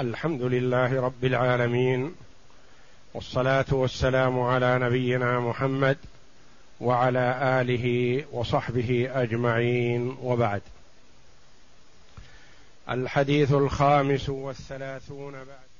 الحمد 0.00 0.42
لله 0.42 1.00
رب 1.00 1.24
العالمين 1.24 2.14
والصلاة 3.14 3.64
والسلام 3.70 4.40
على 4.40 4.78
نبينا 4.78 5.40
محمد 5.40 5.96
وعلى 6.80 7.38
آله 7.60 8.24
وصحبه 8.32 9.08
أجمعين 9.12 10.16
وبعد. 10.22 10.62
الحديث 12.90 13.52
الخامس 13.52 14.28
والثلاثون 14.28 15.32
بعد. 15.32 15.70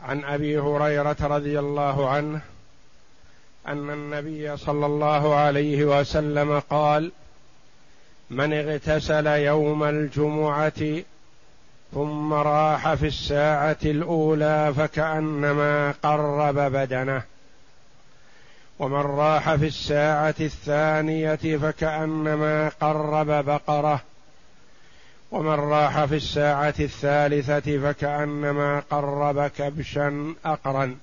عن 0.00 0.24
أبي 0.24 0.58
هريرة 0.58 1.16
رضي 1.20 1.58
الله 1.58 2.10
عنه 2.10 2.40
أن 3.66 3.90
النبي 3.90 4.56
صلى 4.56 4.86
الله 4.86 5.34
عليه 5.34 5.84
وسلم 5.84 6.58
قال 6.60 7.12
من 8.30 8.52
اغتسل 8.52 9.26
يوم 9.26 9.84
الجمعة 9.84 11.02
ثم 11.94 12.32
راح 12.32 12.94
في 12.94 13.06
الساعة 13.06 13.76
الأولى 13.84 14.74
فكأنما 14.76 15.94
قرب 16.02 16.54
بدنه. 16.54 17.22
ومن 18.78 19.00
راح 19.00 19.54
في 19.54 19.66
الساعة 19.66 20.34
الثانية 20.40 21.58
فكأنما 21.58 22.68
قرب 22.80 23.26
بقرة. 23.26 24.00
ومن 25.30 25.54
راح 25.54 26.04
في 26.04 26.16
الساعة 26.16 26.74
الثالثة 26.80 27.78
فكأنما 27.78 28.82
قرب 28.90 29.46
كبشا 29.46 30.34
اقرا 30.44 30.96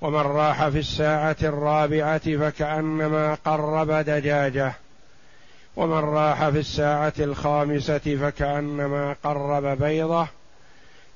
ومن 0.00 0.20
راح 0.20 0.68
في 0.68 0.78
الساعة 0.78 1.36
الرابعة 1.42 2.36
فكأنما 2.38 3.34
قرب 3.34 3.90
دجاجة. 3.92 4.72
ومن 5.76 5.98
راح 5.98 6.48
في 6.48 6.58
الساعة 6.58 7.12
الخامسة 7.18 7.98
فكأنما 7.98 9.16
قرب 9.24 9.64
بيضة 9.64 10.28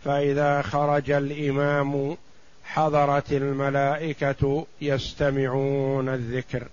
فإذا 0.04 0.62
خرج 0.62 1.10
الإمام 1.10 2.16
حضرت 2.64 3.32
الملائكة 3.32 4.66
يستمعون 4.80 6.08
الذكر. 6.08 6.68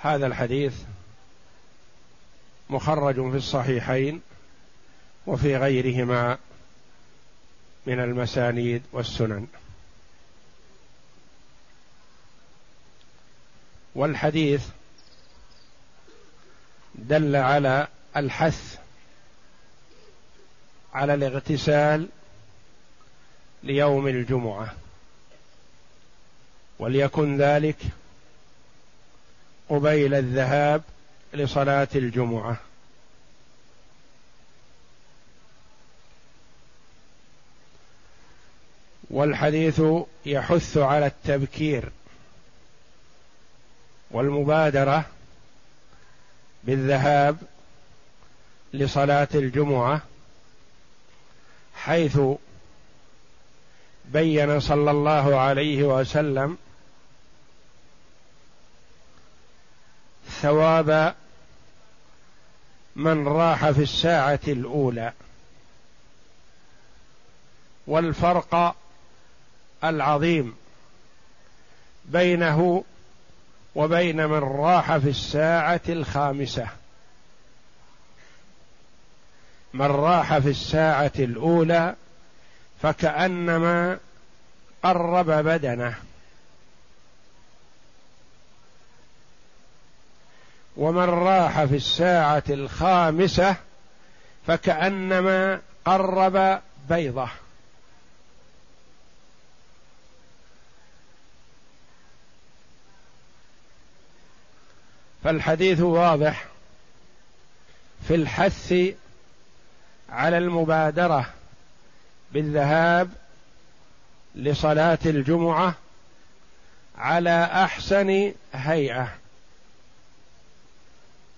هذا 0.00 0.26
الحديث 0.26 0.74
مخرج 2.70 3.14
في 3.30 3.36
الصحيحين 3.36 4.20
وفي 5.26 5.56
غيرهما 5.56 6.38
من 7.86 8.00
المسانيد 8.00 8.82
والسنن. 8.92 9.46
والحديث 13.94 14.66
دل 16.94 17.36
على 17.36 17.88
الحث 18.16 18.78
على 20.94 21.14
الاغتسال 21.14 22.08
ليوم 23.62 24.08
الجمعة 24.08 24.74
وليكن 26.78 27.36
ذلك 27.36 27.76
قبيل 29.68 30.14
الذهاب 30.14 30.82
لصلاة 31.34 31.88
الجمعة. 31.94 32.56
والحديث 39.10 39.82
يحث 40.26 40.76
على 40.76 41.06
التبكير. 41.06 41.90
والمبادرة 44.10 45.04
بالذهاب 46.64 47.36
لصلاة 48.72 49.28
الجمعة 49.34 50.00
حيث 51.74 52.18
بين 54.04 54.60
صلى 54.60 54.90
الله 54.90 55.40
عليه 55.40 55.82
وسلم 55.82 56.58
ثواب 60.28 61.14
من 62.96 63.28
راح 63.28 63.70
في 63.70 63.82
الساعة 63.82 64.40
الأولى 64.48 65.12
والفرق 67.86 68.76
العظيم 69.84 70.56
بينه 72.04 72.84
وبين 73.74 74.26
من 74.26 74.38
راح 74.38 74.96
في 74.96 75.08
الساعة 75.08 75.80
الخامسة. 75.88 76.68
من 79.74 79.86
راح 79.86 80.38
في 80.38 80.48
الساعة 80.48 81.12
الأولى 81.18 81.94
فكأنما 82.82 83.98
قرب 84.82 85.26
بدنه. 85.26 85.94
ومن 90.76 91.04
راح 91.04 91.64
في 91.64 91.76
الساعة 91.76 92.42
الخامسة 92.50 93.56
فكأنما 94.46 95.60
قرب 95.84 96.60
بيضه. 96.88 97.28
فالحديث 105.24 105.80
واضح 105.80 106.46
في 108.08 108.14
الحث 108.14 108.74
على 110.10 110.38
المبادرة 110.38 111.30
بالذهاب 112.32 113.10
لصلاة 114.34 114.98
الجمعة 115.06 115.74
على 116.98 117.44
أحسن 117.44 118.32
هيئة 118.54 119.14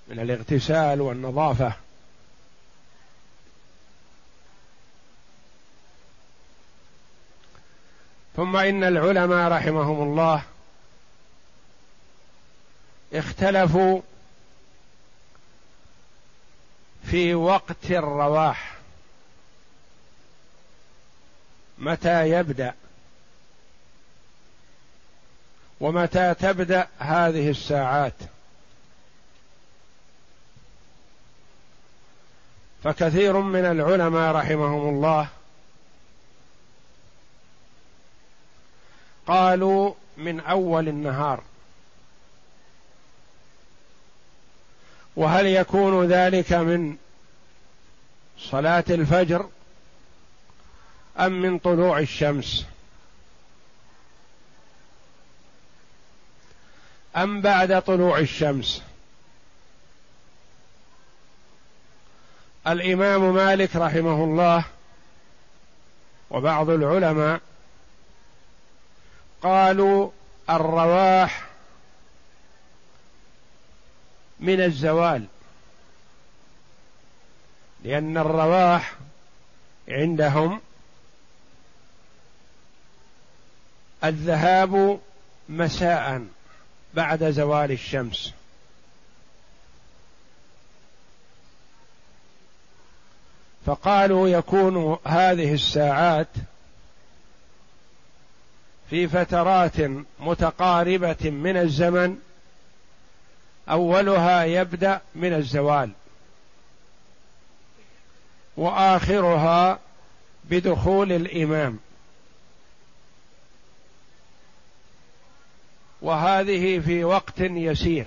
من 0.09 0.21
الاغتسال 0.21 1.01
والنظافة. 1.01 1.73
ثم 8.37 8.57
إن 8.57 8.85
العلماء 8.85 9.53
رحمهم 9.53 10.03
الله 10.03 10.43
اختلفوا 13.13 14.01
في 17.05 17.35
وقت 17.35 17.91
الرواح. 17.91 18.77
متى 21.79 22.29
يبدأ؟ 22.31 22.75
ومتى 25.81 26.35
تبدأ 26.35 26.89
هذه 26.99 27.51
الساعات؟ 27.51 28.15
فكثير 32.85 33.41
من 33.41 33.65
العلماء 33.65 34.35
رحمهم 34.35 34.89
الله 34.89 35.29
قالوا 39.27 39.95
من 40.17 40.41
أول 40.41 40.89
النهار. 40.89 41.43
وهل 45.17 45.47
يكون 45.47 46.07
ذلك 46.07 46.53
من 46.53 46.97
صلاة 48.39 48.85
الفجر 48.91 49.49
أم 51.19 51.33
من 51.33 51.59
طلوع 51.59 51.99
الشمس؟ 51.99 52.67
أم 57.17 57.41
بعد 57.41 57.83
طلوع 57.83 58.19
الشمس؟ 58.19 58.83
الإمام 62.67 63.35
مالك 63.35 63.77
رحمه 63.77 64.25
الله 64.25 64.65
وبعض 66.31 66.71
العلماء 66.71 67.41
قالوا 69.43 70.11
الرواح 70.51 71.52
من 74.43 74.61
الزوال. 74.61 75.27
لأن 77.85 78.19
الرواح 78.19 78.95
عندهم 79.89 80.61
الذهاب 84.05 85.01
مساء 85.49 86.27
بعد 86.95 87.31
زوال 87.31 87.73
الشمس. 87.73 88.33
فقالوا 93.67 94.29
يكون 94.29 94.99
هذه 95.05 95.55
الساعات 95.55 96.29
في 98.91 99.09
فترات 99.09 99.77
متقاربة 100.21 101.31
من 101.31 101.57
الزمن 101.57 102.19
أولها 103.69 104.45
يبدأ 104.45 105.01
من 105.15 105.33
الزوال. 105.33 105.91
وآخرها 108.57 109.79
بدخول 110.45 111.13
الإمام. 111.13 111.79
وهذه 116.03 116.79
في 116.79 117.05
وقت 117.05 117.41
يسير. 117.41 118.07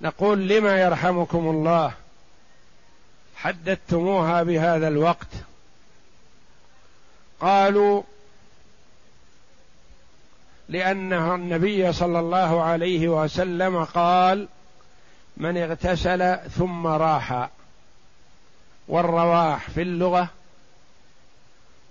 نقول 0.00 0.48
لما 0.48 0.80
يرحمكم 0.80 1.48
الله؟ 1.50 1.94
حددتموها 3.36 4.42
بهذا 4.42 4.88
الوقت. 4.88 5.28
قالوا 7.40 8.02
لأنه 10.68 11.34
النبي 11.34 11.92
صلى 11.92 12.20
الله 12.20 12.62
عليه 12.62 13.08
وسلم 13.08 13.84
قال 13.84 14.48
من 15.36 15.56
اغتسل 15.56 16.36
ثم 16.50 16.86
راح. 16.86 17.50
والرواح 18.88 19.70
في 19.70 19.82
اللغة 19.82 20.28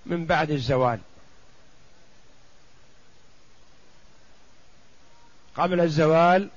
من 0.06 0.25
بعد 0.25 0.51
الزوال. 0.51 1.00
قبل 5.56 5.80
الزوال 5.81 6.50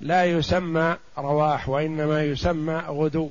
لا 0.00 0.24
يسمى 0.24 0.96
رواح 1.18 1.68
وإنما 1.68 2.24
يسمى 2.24 2.74
غدو. 2.74 3.30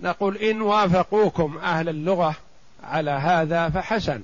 نقول 0.00 0.36
إن 0.36 0.62
وافقوكم 0.62 1.58
أهل 1.58 1.88
اللغة 1.88 2.34
على 2.82 3.10
هذا 3.10 3.68
فحسن. 3.68 4.22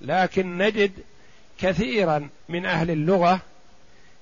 لكن 0.00 0.58
نجد 0.58 0.92
كثيرا 1.58 2.28
من 2.48 2.66
أهل 2.66 2.90
اللغة 2.90 3.40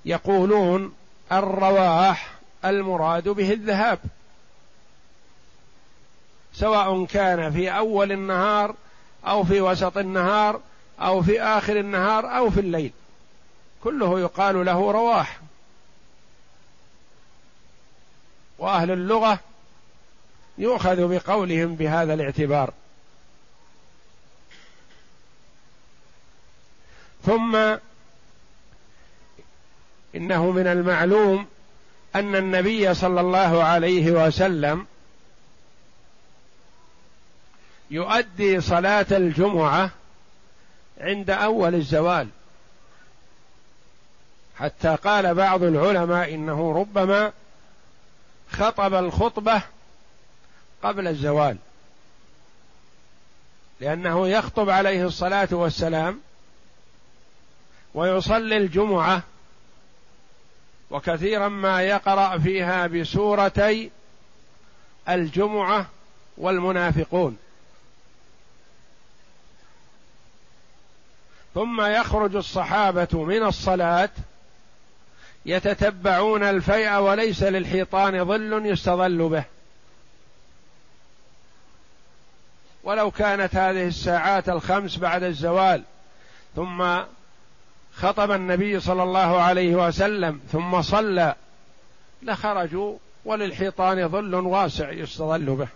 يقولون 0.04 0.94
الرواح 1.32 2.34
المراد 2.64 3.28
به 3.28 3.52
الذهاب. 3.52 3.98
سواء 6.54 7.04
كان 7.04 7.52
في 7.52 7.70
أول 7.70 8.12
النهار 8.12 8.74
أو 9.26 9.44
في 9.44 9.60
وسط 9.60 9.98
النهار 9.98 10.60
أو 11.00 11.22
في 11.22 11.42
آخر 11.42 11.80
النهار 11.80 12.36
أو 12.36 12.50
في 12.50 12.60
الليل. 12.60 12.92
كله 13.84 14.20
يقال 14.20 14.64
له 14.64 14.92
رواح. 14.92 15.40
وأهل 18.58 18.90
اللغة 18.90 19.38
يؤخذ 20.58 21.08
بقولهم 21.08 21.74
بهذا 21.74 22.14
الاعتبار. 22.14 22.72
ثم 27.26 27.56
إنه 30.14 30.50
من 30.50 30.66
المعلوم 30.66 31.46
أن 32.14 32.36
النبي 32.36 32.94
صلى 32.94 33.20
الله 33.20 33.62
عليه 33.62 34.10
وسلم 34.26 34.86
يؤدي 37.90 38.60
صلاة 38.60 39.06
الجمعة 39.10 39.90
عند 41.00 41.30
أول 41.30 41.74
الزوال. 41.74 42.28
حتى 44.58 44.96
قال 45.04 45.34
بعض 45.34 45.62
العلماء 45.62 46.34
إنه 46.34 46.72
ربما 46.72 47.32
خطب 48.52 48.94
الخطبة 48.94 49.62
قبل 50.82 51.08
الزوال 51.08 51.56
لأنه 53.80 54.28
يخطب 54.28 54.70
عليه 54.70 55.06
الصلاة 55.06 55.48
والسلام 55.52 56.20
ويصلي 57.94 58.56
الجمعة 58.56 59.22
وكثيرا 60.90 61.48
ما 61.48 61.82
يقرأ 61.82 62.38
فيها 62.38 62.86
بسورتي 62.86 63.90
الجمعة 65.08 65.86
والمنافقون. 66.38 67.36
ثم 71.54 71.80
يخرج 71.80 72.36
الصحابة 72.36 73.24
من 73.24 73.42
الصلاة 73.42 74.10
يتتبعون 75.46 76.42
الفيء 76.42 76.96
وليس 76.96 77.42
للحيطان 77.42 78.24
ظل 78.24 78.66
يستظل 78.66 79.28
به. 79.28 79.44
ولو 82.84 83.10
كانت 83.10 83.56
هذه 83.56 83.86
الساعات 83.86 84.48
الخمس 84.48 84.96
بعد 84.96 85.22
الزوال 85.22 85.82
ثم 86.56 87.00
خطب 88.04 88.30
النبي 88.30 88.80
صلى 88.80 89.02
الله 89.02 89.40
عليه 89.40 89.74
وسلم 89.74 90.40
ثم 90.52 90.82
صلى 90.82 91.34
لخرجوا 92.22 92.98
وللحيطان 93.24 94.08
ظل 94.08 94.34
واسع 94.34 94.90
يستظل 94.90 95.56
به. 95.56 95.68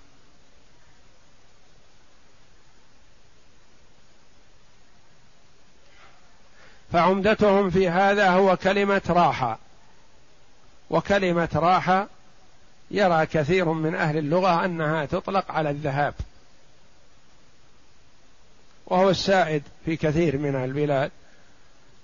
فعمدتهم 6.92 7.70
في 7.70 7.88
هذا 7.88 8.31
هو 8.31 8.56
كلمة 8.56 9.02
راحة. 9.08 9.58
وكلمة 10.90 11.48
راحة 11.54 12.06
يرى 12.90 13.26
كثير 13.26 13.69
من 13.69 13.94
أهل 13.94 14.19
اللغة 14.19 14.64
أنها 14.64 15.04
تطلق 15.04 15.52
على 15.52 15.70
الذهاب. 15.70 16.14
وهو 18.86 19.10
السائد 19.10 19.62
في 19.84 19.96
كثير 19.96 20.38
من 20.38 20.56
البلاد. 20.64 21.10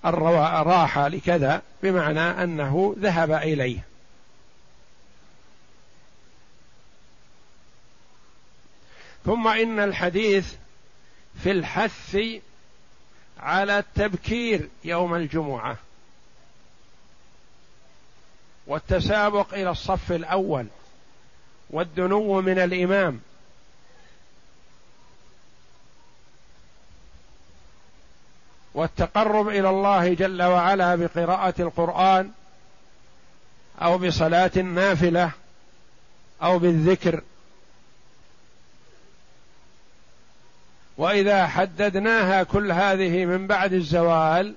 راح 0.05 0.97
لكذا 0.97 1.61
بمعنى 1.83 2.43
أنه 2.43 2.95
ذهب 2.99 3.31
إليه. 3.31 3.79
ثم 9.25 9.47
إن 9.47 9.79
الحديث 9.79 10.53
في 11.43 11.51
الحث 11.51 12.17
على 13.39 13.79
التبكير 13.79 14.69
يوم 14.83 15.15
الجمعة. 15.15 15.77
والتسابق 18.67 19.53
إلى 19.53 19.69
الصف 19.69 20.11
الأول. 20.11 20.67
والدنو 21.69 22.41
من 22.41 22.59
الإمام. 22.59 23.21
والتقرب 28.75 29.49
إلى 29.49 29.69
الله 29.69 30.13
جل 30.13 30.43
وعلا 30.43 30.95
بقراءة 30.95 31.53
القرآن 31.59 32.31
أو 33.81 33.97
بصلاة 33.97 34.57
نافلة 34.57 35.31
أو 36.43 36.59
بالذكر. 36.59 37.21
وإذا 40.97 41.47
حددناها 41.47 42.43
كل 42.43 42.71
هذه 42.71 43.25
من 43.25 43.47
بعد 43.47 43.73
الزوال 43.73 44.55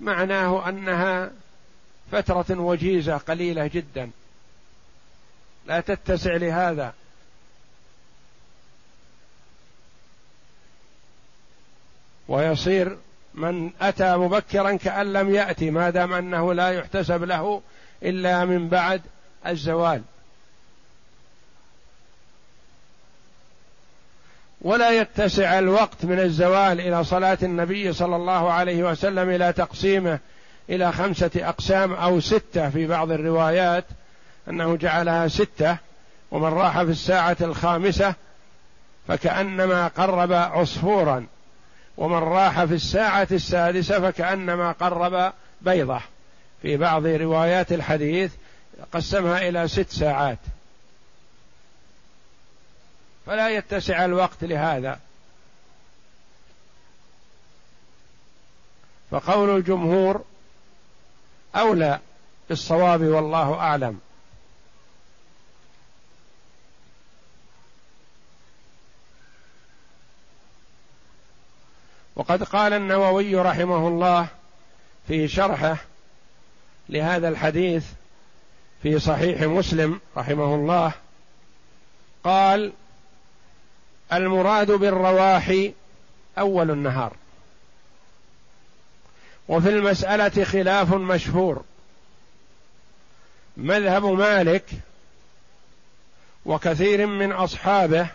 معناه 0.00 0.68
أنها 0.68 1.30
فترة 2.12 2.60
وجيزة 2.60 3.16
قليلة 3.16 3.66
جدا. 3.66 4.10
لا 5.66 5.80
تتسع 5.80 6.36
لهذا. 6.36 6.94
ويصير 12.28 12.98
من 13.34 13.70
أتى 13.80 14.16
مبكرا 14.16 14.76
كأن 14.76 15.12
لم 15.12 15.34
يأتي 15.34 15.70
ما 15.70 15.90
دام 15.90 16.12
أنه 16.12 16.54
لا 16.54 16.70
يحتسب 16.70 17.24
له 17.24 17.62
إلا 18.02 18.44
من 18.44 18.68
بعد 18.68 19.02
الزوال. 19.46 20.02
ولا 24.62 24.90
يتسع 24.90 25.58
الوقت 25.58 26.04
من 26.04 26.18
الزوال 26.20 26.80
إلى 26.80 27.04
صلاة 27.04 27.38
النبي 27.42 27.92
صلى 27.92 28.16
الله 28.16 28.52
عليه 28.52 28.82
وسلم 28.82 29.30
إلى 29.30 29.52
تقسيمه 29.52 30.18
إلى 30.70 30.92
خمسة 30.92 31.30
أقسام 31.36 31.92
أو 31.92 32.20
ستة 32.20 32.70
في 32.70 32.86
بعض 32.86 33.10
الروايات 33.10 33.84
أنه 34.48 34.76
جعلها 34.76 35.28
ستة 35.28 35.76
ومن 36.30 36.48
راح 36.48 36.82
في 36.82 36.90
الساعة 36.90 37.36
الخامسة 37.40 38.14
فكأنما 39.08 39.88
قرب 39.88 40.32
عصفورا. 40.32 41.26
ومن 41.96 42.18
راح 42.18 42.64
في 42.64 42.74
الساعة 42.74 43.28
السادسة 43.32 44.00
فكأنما 44.00 44.72
قرب 44.72 45.32
بيضة. 45.60 46.00
في 46.62 46.76
بعض 46.76 47.06
روايات 47.06 47.72
الحديث 47.72 48.32
قسمها 48.92 49.48
إلى 49.48 49.68
ست 49.68 49.90
ساعات. 49.90 50.38
فلا 53.26 53.48
يتسع 53.48 54.04
الوقت 54.04 54.44
لهذا. 54.44 55.00
فقول 59.10 59.56
الجمهور 59.56 60.24
أولى 61.56 61.98
بالصواب 62.48 63.02
والله 63.02 63.54
أعلم. 63.54 64.00
وقد 72.20 72.42
قال 72.42 72.72
النووي 72.72 73.36
رحمه 73.36 73.88
الله 73.88 74.26
في 75.08 75.28
شرحه 75.28 75.76
لهذا 76.88 77.28
الحديث 77.28 77.84
في 78.82 78.98
صحيح 78.98 79.42
مسلم 79.42 80.00
رحمه 80.16 80.54
الله 80.54 80.92
قال 82.24 82.72
المراد 84.12 84.70
بالرواح 84.70 85.52
أول 86.38 86.70
النهار. 86.70 87.12
وفي 89.48 89.68
المسألة 89.68 90.44
خلاف 90.44 90.94
مشهور. 90.94 91.62
مذهب 93.56 94.04
مالك 94.04 94.64
وكثير 96.46 97.06
من 97.06 97.32
أصحابه 97.32 98.06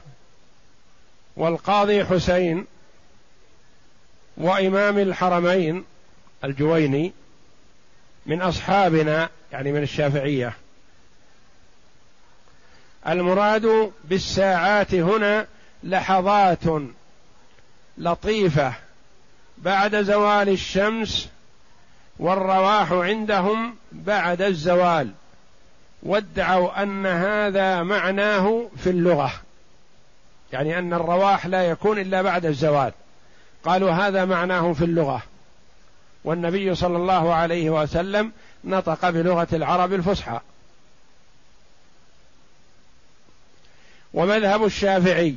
والقاضي 1.37 2.05
حسين 2.05 2.65
وإمام 4.37 4.97
الحرمين 4.99 5.83
الجويني 6.43 7.13
من 8.25 8.41
أصحابنا 8.41 9.29
يعني 9.51 9.71
من 9.71 9.83
الشافعية. 9.83 10.53
المراد 13.07 13.91
بالساعات 14.03 14.93
هنا 14.93 15.47
لحظات 15.83 16.63
لطيفة 17.97 18.73
بعد 19.57 20.01
زوال 20.01 20.49
الشمس 20.49 21.29
والرواح 22.19 22.91
عندهم 22.91 23.75
بعد 23.91 24.41
الزوال 24.41 25.11
وادعوا 26.03 26.83
أن 26.83 27.05
هذا 27.05 27.83
معناه 27.83 28.69
في 28.77 28.89
اللغة 28.89 29.33
يعني 30.53 30.79
أن 30.79 30.93
الرواح 30.93 31.45
لا 31.45 31.63
يكون 31.63 31.99
إلا 31.99 32.21
بعد 32.21 32.45
الزوال. 32.45 32.91
قالوا 33.65 33.91
هذا 33.91 34.25
معناه 34.25 34.73
في 34.73 34.85
اللغة. 34.85 35.23
والنبي 36.23 36.75
صلى 36.75 36.97
الله 36.97 37.33
عليه 37.33 37.69
وسلم 37.69 38.31
نطق 38.63 39.09
بلغة 39.09 39.47
العرب 39.53 39.93
الفصحى. 39.93 40.39
ومذهب 44.13 44.65
الشافعي 44.65 45.35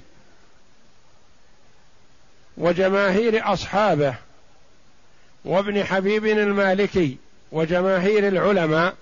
وجماهير 2.56 3.52
أصحابه 3.52 4.14
وابن 5.44 5.84
حبيب 5.84 6.26
المالكي 6.26 7.16
وجماهير 7.52 8.28
العلماء 8.28 8.94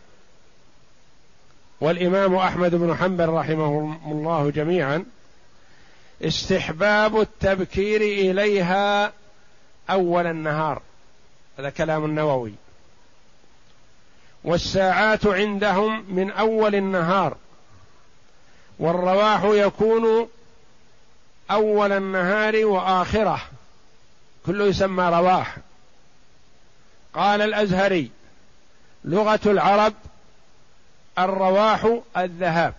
والإمام 1.81 2.35
أحمد 2.35 2.75
بن 2.75 2.97
حنبل 2.97 3.29
رحمه 3.29 3.99
الله 4.07 4.51
جميعا 4.51 5.05
استحباب 6.23 7.21
التبكير 7.21 8.01
إليها 8.01 9.13
أول 9.91 10.27
النهار. 10.27 10.83
هذا 11.59 11.71
كلام 11.71 12.05
النووي. 12.05 12.55
والساعات 14.45 15.27
عندهم 15.27 16.05
من 16.09 16.31
أول 16.31 16.75
النهار. 16.75 17.37
والرواح 18.79 19.43
يكون 19.45 20.29
أول 21.51 21.93
النهار 21.93 22.65
وآخره. 22.65 23.41
كله 24.47 24.65
يسمى 24.65 25.05
رواح. 25.05 25.57
قال 27.15 27.43
الأزهري 27.43 28.11
لغة 29.05 29.41
العرب 29.47 29.95
الرواح 31.19 31.99
الذهاب. 32.17 32.75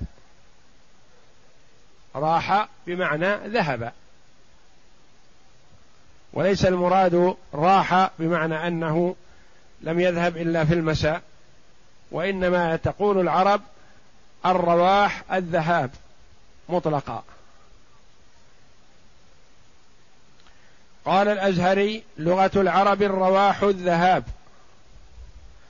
راح 2.17 2.67
بمعنى 2.87 3.35
ذهب. 3.47 3.91
وليس 6.33 6.65
المراد 6.65 7.35
راح 7.53 8.09
بمعنى 8.19 8.67
أنه 8.67 9.15
لم 9.81 9.99
يذهب 9.99 10.37
إلا 10.37 10.65
في 10.65 10.73
المساء 10.73 11.21
وإنما 12.11 12.75
تقول 12.75 13.19
العرب 13.19 13.61
الرواح 14.45 15.23
الذهاب 15.33 15.91
مطلقا. 16.69 17.23
قال 21.05 21.27
الأزهري 21.27 22.03
لغة 22.17 22.51
العرب 22.55 23.01
الرواح 23.01 23.63
الذهاب 23.63 24.23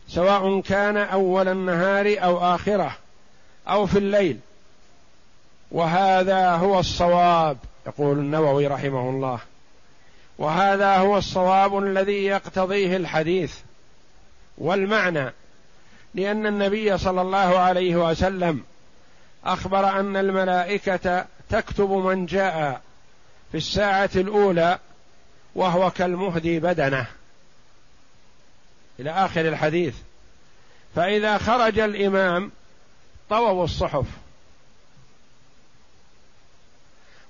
سواء 0.07 0.61
كان 0.61 0.97
أول 0.97 1.47
النهار 1.47 2.15
أو 2.19 2.55
آخره 2.55 2.97
أو 3.67 3.85
في 3.85 3.97
الليل. 3.97 4.39
وهذا 5.71 6.51
هو 6.51 6.79
الصواب 6.79 7.57
يقول 7.87 8.19
النووي 8.19 8.67
رحمه 8.67 9.09
الله. 9.09 9.39
وهذا 10.37 10.97
هو 10.97 11.17
الصواب 11.17 11.77
الذي 11.77 12.25
يقتضيه 12.25 12.97
الحديث 12.97 13.55
والمعنى 14.57 15.33
لأن 16.15 16.45
النبي 16.45 16.97
صلى 16.97 17.21
الله 17.21 17.59
عليه 17.59 17.95
وسلم 17.95 18.63
أخبر 19.45 19.99
أن 19.99 20.17
الملائكة 20.17 21.25
تكتب 21.49 21.89
من 21.89 22.25
جاء 22.25 22.81
في 23.51 23.57
الساعة 23.57 24.09
الأولى 24.15 24.79
وهو 25.55 25.91
كالمهدي 25.91 26.59
بدنه. 26.59 27.07
إلى 28.99 29.11
آخر 29.11 29.41
الحديث. 29.41 29.95
فإذا 30.95 31.37
خرج 31.37 31.79
الإمام 31.79 32.51
طووا 33.29 33.63
الصحف. 33.63 34.05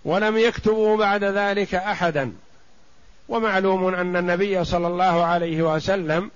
ولم 0.07 0.37
يكتبوا 0.37 0.97
بعد 0.97 1.23
ذلك 1.23 1.75
أحدا. 1.75 2.33
ومعلوم 3.29 3.95
أن 3.95 4.15
النبي 4.15 4.63
صلى 4.63 4.87
الله 4.87 5.25
عليه 5.25 5.75
وسلم 5.75 6.31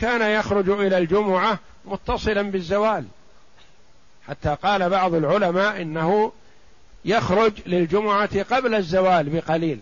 كان 0.00 0.30
يخرج 0.40 0.68
إلى 0.68 0.98
الجمعة 0.98 1.58
متصلا 1.84 2.42
بالزوال. 2.42 3.04
حتى 4.28 4.56
قال 4.62 4.90
بعض 4.90 5.14
العلماء 5.14 5.82
إنه 5.82 6.32
يخرج 7.04 7.52
للجمعة 7.66 8.42
قبل 8.42 8.74
الزوال 8.74 9.30
بقليل. 9.30 9.80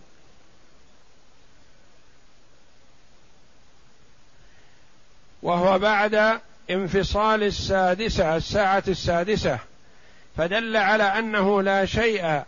وهو 5.43 5.79
بعد 5.79 6.41
انفصال 6.71 7.43
السادسة 7.43 8.37
الساعة 8.37 8.85
السادسة 8.89 9.59
فدل 10.37 10.77
على 10.77 11.05
أنه 11.05 11.63
لا 11.63 11.87
شيء 11.87 12.45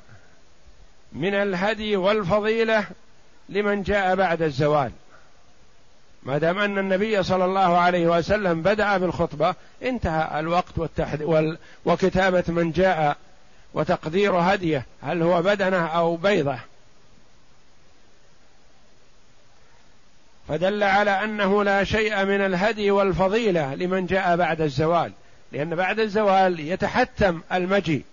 من 1.13 1.35
الهدي 1.35 1.97
والفضيلة 1.97 2.87
لمن 3.49 3.83
جاء 3.83 4.15
بعد 4.15 4.43
الزوال. 4.43 4.93
ما 6.23 6.39
دام 6.39 6.59
أن 6.59 6.79
النبي 6.79 7.23
صلى 7.23 7.45
الله 7.45 7.79
عليه 7.79 8.07
وسلم 8.07 8.63
بدأ 8.63 8.99
بالخطبة 8.99 9.55
انتهى 9.83 10.41
الوقت 10.41 10.79
والتحد 10.79 11.23
وال... 11.23 11.59
وكتابة 11.85 12.45
من 12.49 12.73
جاء 12.73 13.17
وتقدير 13.75 14.37
هديه 14.37 14.87
هل 15.03 15.23
هو 15.23 15.43
بدنة 15.43 15.87
أو 15.87 16.17
بيضة. 16.17 16.59
فدل 20.49 20.83
على 20.83 21.11
أنه 21.11 21.65
لا 21.65 21.85
شيء 21.85 22.25
من 22.25 22.41
الهدي 22.41 22.91
والفضيلة 22.91 23.75
لمن 23.75 24.07
جاء 24.07 24.37
بعد 24.37 24.61
الزوال 24.61 25.13
لأن 25.53 25.75
بعد 25.75 26.01
الزوال 26.01 26.61
يتحتم 26.61 27.41
المجيء. 27.53 28.05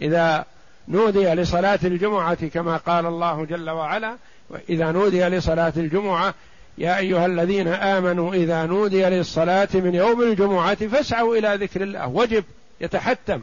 إذا 0.00 0.44
نودي 0.88 1.24
لصلاة 1.24 1.78
الجمعة 1.84 2.48
كما 2.48 2.76
قال 2.76 3.06
الله 3.06 3.44
جل 3.44 3.70
وعلا 3.70 4.16
وإذا 4.50 4.92
نودي 4.92 5.24
لصلاة 5.24 5.72
الجمعة 5.76 6.34
يا 6.78 6.98
أيها 6.98 7.26
الذين 7.26 7.68
آمنوا 7.68 8.34
إذا 8.34 8.66
نودي 8.66 9.04
للصلاة 9.04 9.68
من 9.74 9.94
يوم 9.94 10.22
الجمعة 10.22 10.74
فاسعوا 10.74 11.36
إلى 11.36 11.56
ذكر 11.64 11.82
الله 11.82 12.08
وجب 12.08 12.44
يتحتم. 12.80 13.42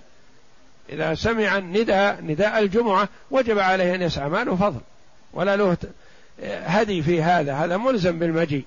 إذا 0.90 1.16
سمع 1.16 1.58
النداء 1.58 2.22
نداء 2.22 2.60
الجمعة 2.60 3.10
وجب 3.32 3.60
عليه 3.60 3.96
أن 3.96 4.02
يسعى 4.02 4.30
ما 4.30 4.44
له 4.44 4.56
فضل 4.56 4.80
ولا 5.34 5.56
له 5.56 5.78
هدي 6.66 7.02
في 7.02 7.22
هذا 7.22 7.54
هذا 7.54 7.78
ملزم 7.78 8.20
بالمجيء. 8.20 8.66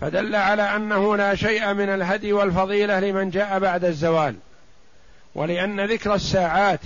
فدل 0.00 0.36
على 0.36 0.62
أنه 0.62 1.16
لا 1.16 1.34
شيء 1.34 1.72
من 1.72 1.88
الهدي 1.88 2.32
والفضيلة 2.32 3.00
لمن 3.00 3.30
جاء 3.30 3.58
بعد 3.58 3.84
الزوال. 3.84 4.34
ولأن 5.34 5.86
ذكر 5.86 6.14
الساعات 6.14 6.80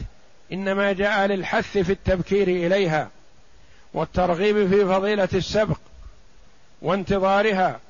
إنما 0.52 0.92
جاء 0.92 1.26
للحث 1.26 1.78
في 1.78 1.92
التبكير 1.92 2.48
إليها 2.48 3.10
والترغيب 3.94 4.68
في 4.68 4.84
فضيلة 4.84 5.28
السبق 5.34 5.78
وانتظارها 6.82 7.80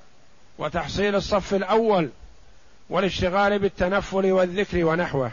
وتحصيل 0.58 1.14
الصف 1.14 1.54
الأول 1.54 2.08
والاشتغال 2.90 3.58
بالتنفل 3.58 4.32
والذكر 4.32 4.84
ونحوه 4.84 5.30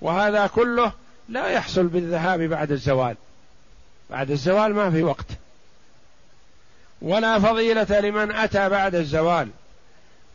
وهذا 0.00 0.46
كله 0.46 0.92
لا 1.28 1.48
يحصل 1.48 1.86
بالذهاب 1.86 2.40
بعد 2.40 2.72
الزوال. 2.72 3.16
بعد 4.10 4.30
الزوال 4.30 4.74
ما 4.74 4.90
في 4.90 5.02
وقت. 5.02 5.26
ولا 7.02 7.38
فضيلة 7.38 8.00
لمن 8.00 8.32
أتى 8.32 8.68
بعد 8.68 8.94
الزوال 8.94 9.48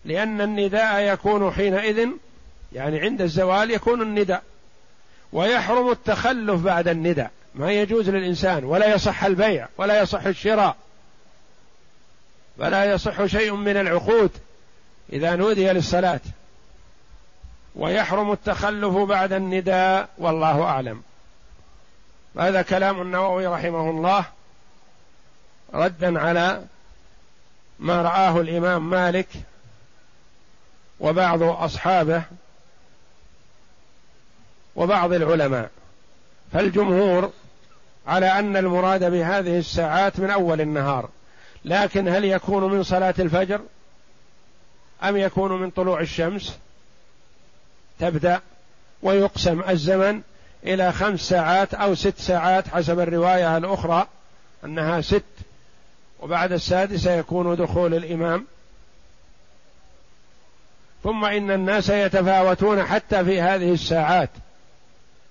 لأن 0.05 0.41
النداء 0.41 1.13
يكون 1.13 1.51
حينئذ 1.51 2.07
يعني 2.73 2.99
عند 2.99 3.21
الزوال 3.21 3.71
يكون 3.71 4.01
النداء. 4.01 4.43
ويحرم 5.33 5.91
التخلف 5.91 6.61
بعد 6.61 6.87
النداء. 6.87 7.31
ما 7.55 7.71
يجوز 7.71 8.09
للإنسان. 8.09 8.63
ولا 8.63 8.95
يصح 8.95 9.23
البيع. 9.23 9.67
ولا 9.77 10.01
يصح 10.01 10.25
الشراء. 10.25 10.75
ولا 12.57 12.85
يصح 12.85 13.25
شيء 13.25 13.55
من 13.55 13.77
العقود. 13.77 14.31
إذا 15.13 15.35
نودي 15.35 15.71
للصلاة. 15.71 16.19
ويحرم 17.75 18.31
التخلف 18.31 18.97
بعد 18.97 19.33
النداء. 19.33 20.09
والله 20.17 20.63
أعلم. 20.63 21.01
هذا 22.39 22.61
كلام 22.61 23.01
النووي 23.01 23.47
رحمه 23.47 23.89
الله. 23.89 24.25
ردا 25.73 26.19
على 26.19 26.63
ما 27.79 28.01
رآه 28.01 28.41
الإمام 28.41 28.89
مالك. 28.89 29.27
وبعض 30.99 31.43
أصحابه. 31.43 32.23
وبعض 34.75 35.13
العلماء. 35.13 35.69
فالجمهور 36.53 37.31
على 38.07 38.39
أن 38.39 38.57
المراد 38.57 39.11
بهذه 39.11 39.59
الساعات 39.59 40.19
من 40.19 40.29
أول 40.29 40.61
النهار. 40.61 41.09
لكن 41.65 42.07
هل 42.07 42.25
يكون 42.25 42.71
من 42.71 42.83
صلاة 42.83 43.13
الفجر؟ 43.19 43.61
أم 45.03 45.17
يكون 45.17 45.61
من 45.61 45.69
طلوع 45.69 45.99
الشمس؟ 45.99 46.57
تبدأ. 47.99 48.41
ويقسم 49.01 49.63
الزمن 49.69 50.21
إلى 50.63 50.91
خمس 50.91 51.19
ساعات 51.19 51.73
أو 51.73 51.95
ست 51.95 52.17
ساعات 52.17 52.67
حسب 52.67 52.99
الرواية 52.99 53.57
الأخرى 53.57 54.07
أنها 54.65 55.01
ست. 55.01 55.23
وبعد 56.19 56.51
السادسة 56.51 57.11
يكون 57.11 57.55
دخول 57.55 57.93
الإمام. 57.93 58.45
ثم 61.03 61.25
إن 61.25 61.51
الناس 61.51 61.89
يتفاوتون 61.89 62.83
حتى 62.83 63.25
في 63.25 63.41
هذه 63.41 63.73
الساعات. 63.73 64.29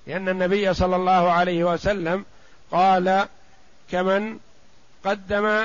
لأن 0.06 0.28
النبي 0.28 0.74
صلى 0.74 0.96
الله 0.96 1.30
عليه 1.30 1.64
وسلم 1.64 2.24
قال 2.70 3.26
كمن 3.90 4.38
قدم 5.04 5.64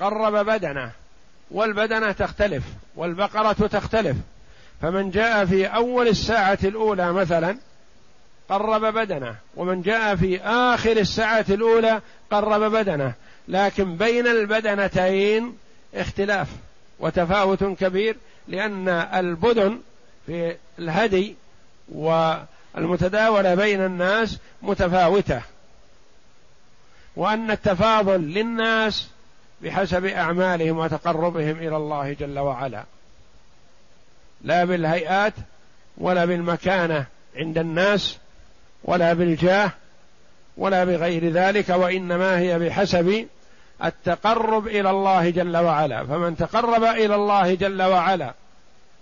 قرب 0.00 0.46
بدنه 0.46 0.90
والبدنة 1.50 2.12
تختلف 2.12 2.64
والبقرة 2.96 3.52
تختلف. 3.52 4.16
فمن 4.82 5.10
جاء 5.10 5.44
في 5.44 5.66
أول 5.66 6.08
الساعة 6.08 6.58
الأولى 6.64 7.12
مثلا 7.12 7.56
قرب 8.48 8.94
بدنه 8.94 9.36
ومن 9.56 9.82
جاء 9.82 10.16
في 10.16 10.40
آخر 10.40 10.96
الساعة 10.96 11.44
الأولى 11.50 12.00
قرب 12.30 12.72
بدنه. 12.72 13.12
لكن 13.48 13.96
بين 13.96 14.26
البدنتين 14.26 15.58
اختلاف 15.94 16.48
وتفاوت 17.00 17.64
كبير 17.64 18.16
لأن 18.48 18.88
البدن 18.88 19.78
في 20.26 20.56
الهدي 20.78 21.36
والمتداوله 22.74 23.54
بين 23.54 23.84
الناس 23.84 24.38
متفاوتة 24.62 25.42
وأن 27.16 27.50
التفاضل 27.50 28.20
للناس 28.20 29.08
بحسب 29.62 30.04
أعمالهم 30.04 30.78
وتقربهم 30.78 31.58
إلى 31.58 31.76
الله 31.76 32.12
جل 32.12 32.38
وعلا 32.38 32.84
لا 34.44 34.64
بالهيئات 34.64 35.32
ولا 35.98 36.24
بالمكانة 36.24 37.06
عند 37.36 37.58
الناس 37.58 38.18
ولا 38.84 39.12
بالجاه 39.12 39.70
ولا 40.56 40.84
بغير 40.84 41.30
ذلك 41.30 41.68
وإنما 41.68 42.38
هي 42.38 42.58
بحسب 42.58 43.26
التقرب 43.84 44.66
إلى 44.66 44.90
الله 44.90 45.30
جل 45.30 45.56
وعلا. 45.56 46.04
فمن 46.06 46.36
تقرب 46.36 46.84
إلى 46.84 47.14
الله 47.14 47.54
جل 47.54 47.82
وعلا 47.82 48.34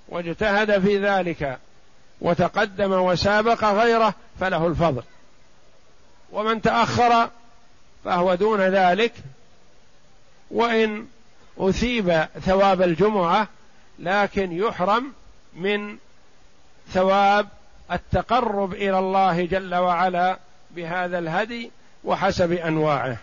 واجتهد 0.08 0.78
في 0.78 0.98
ذلك 0.98 1.58
وتقدم 2.20 2.92
وسابق 2.92 3.64
غيره 3.64 4.14
فله 4.40 4.66
الفضل. 4.66 5.02
ومن 6.32 6.62
تأخر 6.62 7.30
فهو 8.04 8.34
دون 8.34 8.60
ذلك. 8.60 9.12
وإن 10.50 11.06
أثيب 11.58 12.26
ثواب 12.44 12.82
الجمعة 12.82 13.48
لكن 13.98 14.52
يحرم 14.52 15.12
من 15.54 15.98
ثواب 16.92 17.48
التقرب 17.92 18.72
إلى 18.74 18.98
الله 18.98 19.46
جل 19.46 19.74
وعلا 19.74 20.38
بهذا 20.70 21.18
الهدي 21.18 21.70
وحسب 22.04 22.52
أنواعه. 22.52 23.16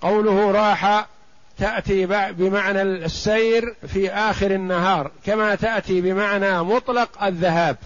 قوله 0.00 0.50
راح 0.50 1.06
تأتي 1.60 2.06
بمعنى 2.32 2.82
السير 2.82 3.74
في 3.86 4.10
آخر 4.10 4.50
النهار 4.50 5.10
كما 5.26 5.54
تأتي 5.54 6.00
بمعنى 6.00 6.62
مطلق 6.62 7.24
الذهاب. 7.24 7.76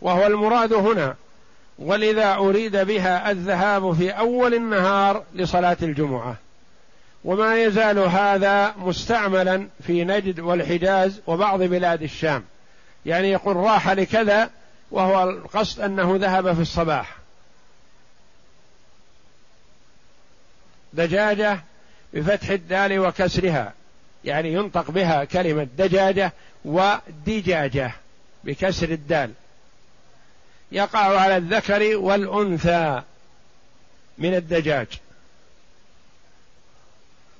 وهو 0.00 0.26
المراد 0.26 0.72
هنا 0.72 1.14
ولذا 1.78 2.34
أريد 2.34 2.76
بها 2.76 3.30
الذهاب 3.30 3.92
في 3.92 4.10
أول 4.10 4.54
النهار 4.54 5.22
لصلاة 5.34 5.76
الجمعة. 5.82 6.36
وما 7.24 7.62
يزال 7.62 7.98
هذا 7.98 8.74
مستعملا 8.76 9.68
في 9.86 10.04
نجد 10.04 10.40
والحجاز 10.40 11.20
وبعض 11.26 11.62
بلاد 11.62 12.02
الشام. 12.02 12.44
يعني 13.06 13.30
يقول 13.30 13.56
راح 13.56 13.88
لكذا 13.88 14.50
وهو 14.90 15.30
القصد 15.30 15.80
أنه 15.80 16.16
ذهب 16.16 16.52
في 16.54 16.60
الصباح. 16.60 17.16
دجاجة 20.92 21.60
بفتح 22.14 22.48
الدال 22.48 22.98
وكسرها. 22.98 23.72
يعني 24.24 24.52
ينطق 24.52 24.90
بها 24.90 25.24
كلمة 25.24 25.68
دجاجة 25.78 26.32
ودجاجة 26.64 27.92
بكسر 28.44 28.88
الدال. 28.88 29.32
يقع 30.72 31.20
على 31.20 31.36
الذكر 31.36 31.96
والأنثى 31.96 33.02
من 34.18 34.34
الدجاج. 34.34 34.86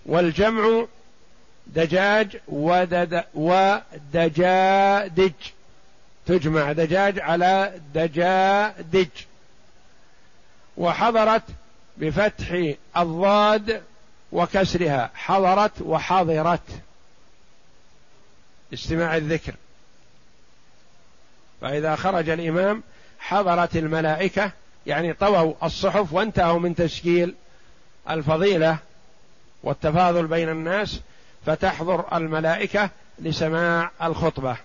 والجمع 0.07 0.87
دجاج 1.67 2.37
ودد 2.49 3.25
ودجادج 3.35 5.33
تجمع 6.27 6.73
دجاج 6.73 7.21
على 7.21 7.81
دجادج 7.95 9.09
وحضرت 10.77 11.43
بفتح 11.97 12.75
الضاد 12.97 13.83
وكسرها 14.33 15.11
حضرت 15.15 15.83
وحضرت. 15.83 16.81
استماع 18.75 19.17
الذكر. 19.17 19.55
فإذا 21.61 21.97
خرج 21.97 22.29
الإمام 22.29 22.83
حضرت 23.19 23.77
الملائكة 23.77 24.53
يعني 24.87 25.13
طووا 25.13 25.55
الصحف 25.63 26.13
وانتهوا 26.13 26.59
من 26.59 26.75
تسجيل 26.75 27.35
الفضيلة 28.11 28.79
والتفاضل 29.63 30.27
بين 30.27 30.49
الناس 30.49 31.01
فتحضر 31.47 32.17
الملائكة 32.17 32.91
لسماع 33.19 33.91
الخطبة. 34.03 34.57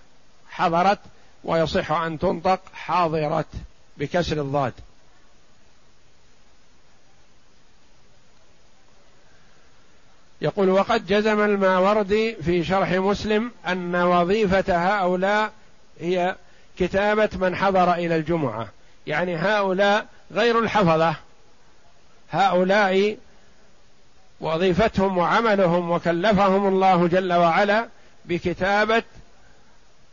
حضرت 0.50 0.98
ويصح 1.44 1.92
أن 1.92 2.18
تنطق 2.18 2.60
حاضرت 2.74 3.46
بكسر 3.96 4.40
الضاد. 4.40 4.72
يقول 10.40 10.68
وقد 10.68 11.06
جزم 11.06 11.40
الماوردي 11.40 12.34
في 12.34 12.64
شرح 12.64 12.92
مسلم 12.92 13.50
أن 13.68 13.96
وظيفة 13.96 14.64
هؤلاء 14.68 15.52
هي 16.00 16.36
كتابة 16.78 17.28
من 17.34 17.56
حضر 17.56 17.94
إلى 17.94 18.16
الجمعة. 18.16 18.68
يعني 19.06 19.36
هؤلاء 19.36 20.06
غير 20.32 20.58
الحفظة. 20.58 21.14
هؤلاء 22.30 23.16
وظيفتهم 24.40 25.18
وعملهم 25.18 25.90
وكلفهم 25.90 26.68
الله 26.68 27.08
جل 27.08 27.32
وعلا 27.32 27.88
بكتابة 28.24 29.02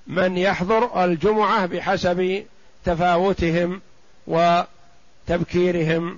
من 0.08 0.38
يحضر 0.38 1.06
الجمعة 1.06 1.66
بحسب 1.66 2.46
تفاوتهم 2.86 3.82
وتبكيرهم. 4.28 6.18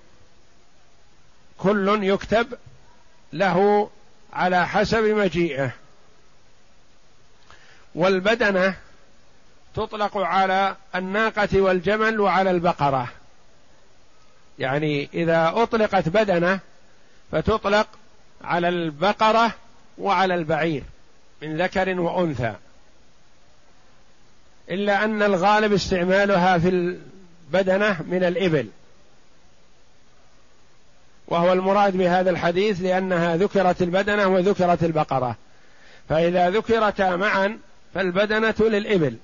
كل 1.57 1.99
يكتب 2.03 2.47
له 3.33 3.89
على 4.35 4.67
حسب 4.67 5.03
مجيئه. 5.03 5.71
والبدنة 7.95 8.75
تطلق 9.75 10.17
على 10.17 10.75
الناقة 10.95 11.61
والجمل 11.61 12.19
وعلى 12.19 12.51
البقرة. 12.51 13.07
يعني 14.59 15.09
إذا 15.13 15.53
أطلقت 15.55 16.09
بدنة 16.09 16.59
فتطلق 17.31 17.87
على 18.43 18.69
البقرة 18.69 19.51
وعلى 19.97 20.35
البعير 20.35 20.83
من 21.41 21.61
ذكر 21.61 21.99
وأنثى. 21.99 22.55
إلا 24.69 25.03
أن 25.03 25.23
الغالب 25.23 25.73
استعمالها 25.73 26.57
في 26.57 26.69
البدنة 26.69 28.01
من 28.07 28.23
الإبل. 28.23 28.67
وهو 31.27 31.53
المراد 31.53 31.97
بهذا 31.97 32.29
الحديث 32.29 32.81
لأنها 32.81 33.35
ذكرت 33.35 33.81
البدنة 33.81 34.27
وذكرت 34.27 34.83
البقرة. 34.83 35.35
فإذا 36.09 36.49
ذكرتا 36.49 37.15
معا 37.15 37.59
فالبدنة 37.93 38.55
للإبل 38.59 39.17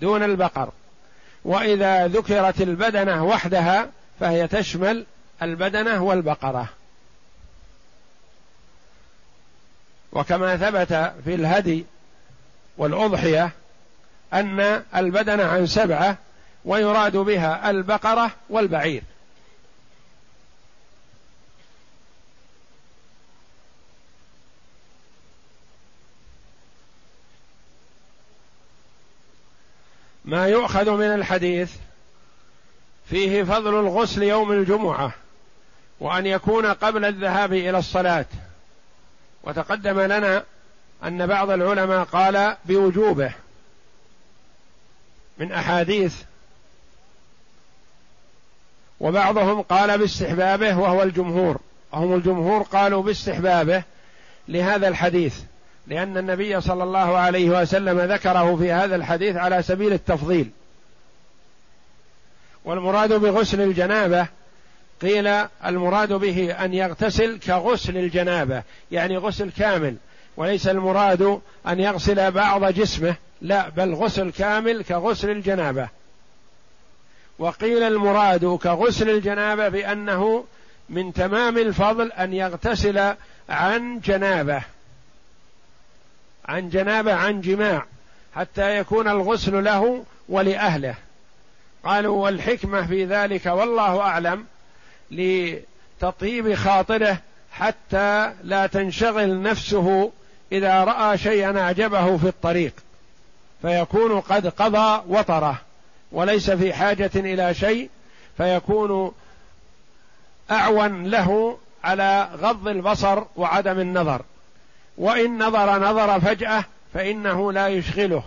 دون 0.00 0.22
البقر. 0.22 0.70
وإذا 1.44 2.06
ذكرت 2.06 2.60
البدنة 2.60 3.24
وحدها 3.24 3.88
فهي 4.20 4.48
تشمل 4.48 5.06
البدنة 5.42 6.02
والبقرة. 6.02 6.68
وكما 10.12 10.56
ثبت 10.56 11.12
في 11.24 11.34
الهدي 11.34 11.86
والأضحية 12.78 13.50
أن 14.32 14.82
البدنة 14.96 15.44
عن 15.44 15.66
سبعة 15.66 16.16
ويراد 16.64 17.16
بها 17.16 17.70
البقرة 17.70 18.30
والبعير. 18.50 19.02
ما 30.26 30.46
يؤخذ 30.46 30.90
من 30.90 31.14
الحديث 31.14 31.72
فيه 33.10 33.42
فضل 33.42 33.80
الغسل 33.80 34.22
يوم 34.22 34.52
الجمعة 34.52 35.12
وأن 36.00 36.26
يكون 36.26 36.66
قبل 36.66 37.04
الذهاب 37.04 37.52
إلى 37.52 37.78
الصلاة. 37.78 38.26
وتقدم 39.44 40.00
لنا 40.00 40.44
أن 41.04 41.26
بعض 41.26 41.50
العلماء 41.50 42.04
قال 42.04 42.56
بوجوبه 42.64 43.32
من 45.38 45.52
أحاديث. 45.52 46.22
وبعضهم 49.00 49.62
قال 49.62 49.98
باستحبابه 49.98 50.78
وهو 50.78 51.02
الجمهور. 51.02 51.60
هم 51.92 52.14
الجمهور 52.14 52.62
قالوا 52.62 53.02
باستحبابه 53.02 53.82
لهذا 54.48 54.88
الحديث. 54.88 55.40
لأن 55.86 56.18
النبي 56.18 56.60
صلى 56.60 56.84
الله 56.84 57.16
عليه 57.16 57.50
وسلم 57.62 58.00
ذكره 58.00 58.56
في 58.56 58.72
هذا 58.72 58.96
الحديث 58.96 59.36
على 59.36 59.62
سبيل 59.62 59.92
التفضيل. 59.92 60.50
والمراد 62.64 63.12
بغسل 63.12 63.60
الجنابة 63.60 64.26
قيل 65.02 65.26
المراد 65.64 66.12
به 66.12 66.52
أن 66.64 66.74
يغتسل 66.74 67.38
كغسل 67.38 67.96
الجنابة 67.96 68.62
يعني 68.90 69.16
غسل 69.16 69.50
كامل 69.50 69.96
وليس 70.36 70.68
المراد 70.68 71.40
أن 71.66 71.80
يغسل 71.80 72.30
بعض 72.30 72.64
جسمه 72.64 73.14
لا 73.42 73.68
بل 73.68 73.94
غسل 73.94 74.30
كامل 74.32 74.84
كغسل 74.84 75.30
الجنابة. 75.30 75.88
وقيل 77.38 77.82
المراد 77.82 78.58
كغسل 78.62 79.10
الجنابة 79.10 79.68
بأنه 79.68 80.44
من 80.88 81.12
تمام 81.12 81.58
الفضل 81.58 82.12
أن 82.12 82.32
يغتسل 82.32 83.14
عن 83.48 84.00
جنابة. 84.00 84.62
عن 86.48 86.68
جنابه 86.68 87.14
عن 87.14 87.40
جماع 87.40 87.84
حتى 88.34 88.78
يكون 88.78 89.08
الغسل 89.08 89.64
له 89.64 90.04
ولأهله. 90.28 90.94
قالوا 91.84 92.24
والحكمة 92.24 92.86
في 92.86 93.04
ذلك 93.04 93.46
والله 93.46 94.00
أعلم 94.00 94.44
لتطيب 95.10 96.54
خاطره 96.54 97.18
حتى 97.52 98.32
لا 98.42 98.66
تنشغل 98.66 99.42
نفسه 99.42 100.12
إذا 100.52 100.84
رأى 100.84 101.18
شيئا 101.18 101.60
أعجبه 101.60 102.16
في 102.16 102.28
الطريق. 102.28 102.72
فيكون 103.62 104.20
قد 104.20 104.46
قضى 104.46 105.02
وطره 105.08 105.60
وليس 106.12 106.50
في 106.50 106.72
حاجة 106.72 107.10
إلى 107.14 107.54
شيء 107.54 107.90
فيكون 108.36 109.12
اعون 110.50 111.04
له 111.04 111.58
على 111.84 112.28
غض 112.36 112.68
البصر 112.68 113.22
وعدم 113.36 113.80
النظر. 113.80 114.22
وإن 114.98 115.42
نظر 115.42 115.78
نظر 115.78 116.20
فجأة 116.20 116.64
فإنه 116.94 117.52
لا 117.52 117.68
يشغله 117.68 118.22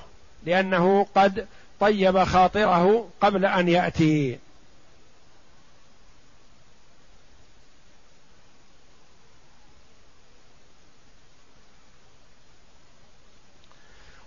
لأنه 0.45 1.07
قد 1.15 1.47
طيب 1.79 2.23
خاطره 2.23 3.09
قبل 3.21 3.45
أن 3.45 3.67
يأتي. 3.67 4.39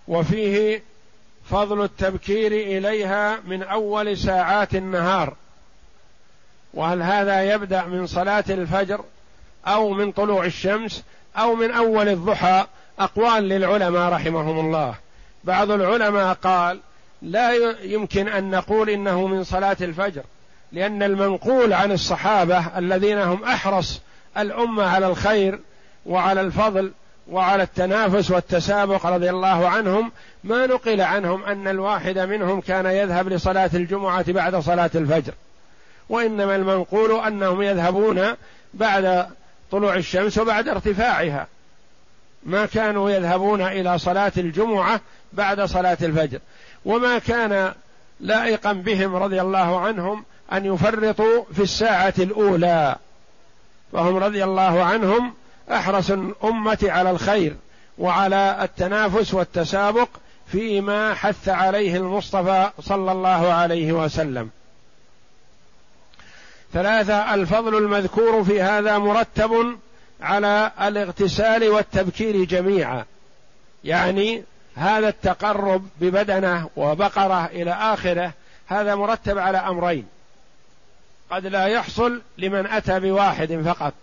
وفيه 0.08 0.82
فضل 1.50 1.84
التبكير 1.84 2.52
إليها 2.52 3.40
من 3.40 3.62
أول 3.62 4.18
ساعات 4.18 4.74
النهار. 4.74 5.34
وهل 6.74 7.02
هذا 7.02 7.54
يبدأ 7.54 7.84
من 7.84 8.06
صلاة 8.06 8.44
الفجر 8.50 9.04
أو 9.66 9.90
من 9.90 10.12
طلوع 10.12 10.44
الشمس؟ 10.44 11.02
أو 11.36 11.54
من 11.54 11.70
أول 11.70 12.08
الضحى 12.08 12.66
أقوال 12.98 13.48
للعلماء 13.48 14.12
رحمهم 14.12 14.66
الله. 14.66 14.94
بعض 15.44 15.70
العلماء 15.70 16.34
قال 16.34 16.80
لا 17.22 17.52
يمكن 17.82 18.28
أن 18.28 18.50
نقول 18.50 18.90
إنه 18.90 19.26
من 19.26 19.44
صلاة 19.44 19.76
الفجر 19.80 20.22
لأن 20.72 21.02
المنقول 21.02 21.72
عن 21.72 21.92
الصحابة 21.92 22.78
الذين 22.78 23.18
هم 23.18 23.44
أحرص 23.44 24.00
الأمة 24.38 24.84
على 24.84 25.06
الخير 25.06 25.60
وعلى 26.06 26.40
الفضل 26.40 26.92
وعلى 27.28 27.62
التنافس 27.62 28.30
والتسابق 28.30 29.06
رضي 29.06 29.30
الله 29.30 29.68
عنهم 29.68 30.12
ما 30.44 30.66
نقل 30.66 31.00
عنهم 31.00 31.44
أن 31.44 31.68
الواحد 31.68 32.18
منهم 32.18 32.60
كان 32.60 32.86
يذهب 32.86 33.28
لصلاة 33.28 33.70
الجمعة 33.74 34.32
بعد 34.32 34.56
صلاة 34.56 34.90
الفجر. 34.94 35.32
وإنما 36.08 36.56
المنقول 36.56 37.20
أنهم 37.20 37.62
يذهبون 37.62 38.32
بعد 38.74 39.26
طلوع 39.72 39.94
الشمس 39.96 40.38
وبعد 40.38 40.68
ارتفاعها. 40.68 41.46
ما 42.42 42.66
كانوا 42.66 43.10
يذهبون 43.10 43.62
إلى 43.62 43.98
صلاة 43.98 44.32
الجمعة 44.36 45.00
بعد 45.32 45.60
صلاة 45.60 45.98
الفجر. 46.02 46.38
وما 46.84 47.18
كان 47.18 47.72
لائقا 48.20 48.72
بهم 48.72 49.16
رضي 49.16 49.40
الله 49.40 49.80
عنهم 49.80 50.24
أن 50.52 50.66
يفرطوا 50.66 51.44
في 51.54 51.62
الساعة 51.62 52.14
الأولى. 52.18 52.96
فهم 53.92 54.16
رضي 54.16 54.44
الله 54.44 54.84
عنهم 54.84 55.34
أحرص 55.70 56.10
الأمة 56.10 56.78
على 56.82 57.10
الخير 57.10 57.56
وعلى 57.98 58.58
التنافس 58.62 59.34
والتسابق 59.34 60.08
فيما 60.46 61.14
حث 61.14 61.48
عليه 61.48 61.96
المصطفى 61.96 62.70
صلى 62.80 63.12
الله 63.12 63.52
عليه 63.52 63.92
وسلم. 63.92 64.50
ثلاثة 66.72 67.34
الفضل 67.34 67.76
المذكور 67.76 68.44
في 68.44 68.62
هذا 68.62 68.98
مرتب 68.98 69.78
على 70.20 70.70
الاغتسال 70.80 71.68
والتبكير 71.68 72.44
جميعا. 72.44 73.04
يعني 73.84 74.44
هذا 74.74 75.08
التقرب 75.08 75.88
ببدنه 76.00 76.70
وبقره 76.76 77.46
إلى 77.46 77.72
آخره 77.72 78.32
هذا 78.66 78.94
مرتب 78.94 79.38
على 79.38 79.58
أمرين. 79.58 80.06
قد 81.30 81.46
لا 81.46 81.66
يحصل 81.66 82.22
لمن 82.38 82.66
أتى 82.66 83.00
بواحد 83.00 83.62
فقط. 83.64 83.94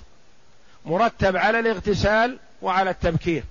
مرتب 0.86 1.38
على 1.38 1.60
الاغتسال 1.60 2.38
وعلى 2.62 2.89
التبكير. 2.89 3.43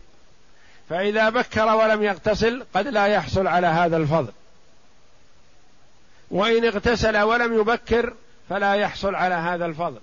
فإذا 0.90 1.28
بكر 1.28 1.76
ولم 1.76 2.02
يغتسل 2.02 2.64
قد 2.74 2.88
لا 2.88 3.07
يحصل 3.07 3.46
على 3.46 3.66
هذا 3.66 3.96
الفضل. 3.96 4.33
وإن 6.31 6.64
اغتسل 6.64 7.18
ولم 7.18 7.61
يبكر 7.61 8.12
فلا 8.49 8.75
يحصل 8.75 9.15
على 9.15 9.35
هذا 9.35 9.67
الفضل 9.67 10.01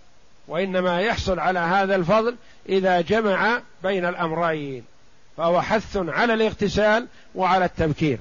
وإنما 0.48 1.02
يحصل 1.02 1.40
على 1.40 1.60
هذا 1.60 1.96
الفضل 1.96 2.36
إذا 2.70 3.02
جمع 3.02 3.62
بين 3.84 4.06
الأمرين 4.06 4.84
فهو 5.38 5.62
حث 5.62 5.98
على 5.98 6.34
الاغتسال 6.34 7.08
وعلى 7.36 7.66
التبكير. 7.66 8.20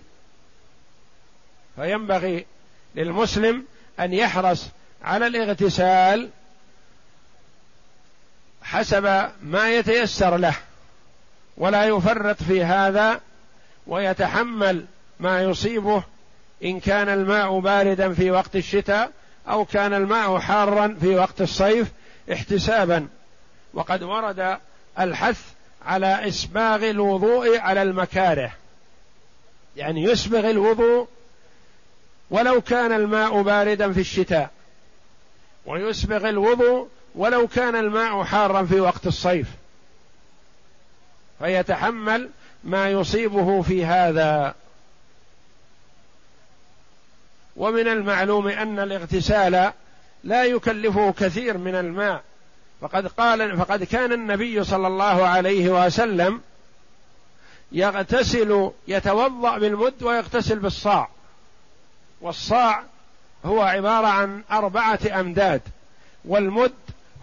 فينبغي 1.77 2.47
للمسلم 2.95 3.65
أن 4.01 4.13
يحرص 4.13 4.69
على 5.05 5.27
الاغتسال 5.27 6.31
حسب 8.63 9.31
ما 9.43 9.75
يتيسر 9.75 10.37
له 10.37 10.57
ولا 11.57 11.85
يفرط 11.85 12.43
في 12.43 12.65
هذا 12.65 13.21
ويتحمل 13.87 14.85
ما 15.21 15.43
يصيبه 15.43 16.03
إن 16.65 16.81
كان 16.81 17.09
الماء 17.09 17.59
باردا 17.59 18.13
في 18.13 18.31
وقت 18.31 18.57
الشتاء 18.57 19.13
أو 19.49 19.65
كان 19.65 19.95
الماء 19.95 20.39
حارا 20.39 20.97
في 21.01 21.15
وقت 21.15 21.41
الصيف 21.41 21.93
احتسابا. 22.33 23.09
وقد 23.75 24.03
ورد 24.03 24.59
الحث 24.99 25.41
على 25.87 26.29
إسباغ 26.29 26.91
الوضوء 26.91 27.59
على 27.59 27.83
المكاره. 27.83 28.53
يعني 29.77 30.03
يسبغ 30.03 30.51
الوضوء 30.51 31.09
ولو 32.31 32.61
كان 32.61 32.93
الماء 32.93 33.43
باردا 33.43 33.93
في 33.93 34.01
الشتاء. 34.01 34.51
ويسبغ 35.67 36.29
الوضوء 36.29 36.89
ولو 37.15 37.49
كان 37.49 37.77
الماء 37.77 38.25
حارا 38.25 38.63
في 38.63 38.81
وقت 38.81 39.07
الصيف. 39.07 39.49
فيتحمل 41.39 42.31
ما 42.65 42.91
يصيبه 42.91 43.63
في 43.63 43.85
هذا. 43.85 44.55
ومن 47.57 47.89
المعلوم 47.89 48.49
أن 48.49 48.79
الاغتسال 48.79 49.73
لا 50.25 50.45
يكلفه 50.45 51.13
كثير 51.13 51.59
من 51.59 51.75
الماء. 51.75 52.23
فقد 52.81 53.07
قال 53.07 53.59
فقد 53.59 53.85
كان 53.85 54.13
النبي 54.13 54.65
صلى 54.65 54.87
الله 54.87 55.27
عليه 55.27 55.87
وسلم 55.87 56.41
يغتسل 57.73 58.71
يتوضأ 58.89 59.59
بالمد 59.59 60.03
ويغتسل 60.03 60.59
بالصاع. 60.59 61.09
والصاع 62.21 62.83
هو 63.45 63.63
عبارة 63.63 64.07
عن 64.07 64.43
أربعة 64.51 65.01
أمداد 65.21 65.63
والمد 66.25 66.73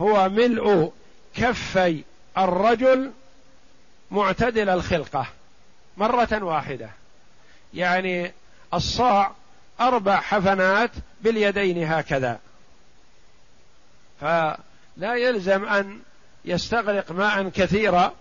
هو 0.02 0.30
ملء 0.30 0.92
كفي 1.36 2.04
الرجل 2.38 3.12
معتدل 4.12 4.70
الخلقة 4.70 5.26
مرة 5.98 6.44
واحدة. 6.44 6.90
يعني 7.74 8.32
الصاع 8.74 9.32
أربع 9.82 10.16
حفنات 10.16 10.92
باليدين 11.22 11.84
هكذا. 11.92 12.40
فلا 14.22 15.16
يلزم 15.16 15.66
أن 15.66 16.00
يستغرق 16.46 17.12
ماء 17.12 17.50
كثيرا 17.50 18.14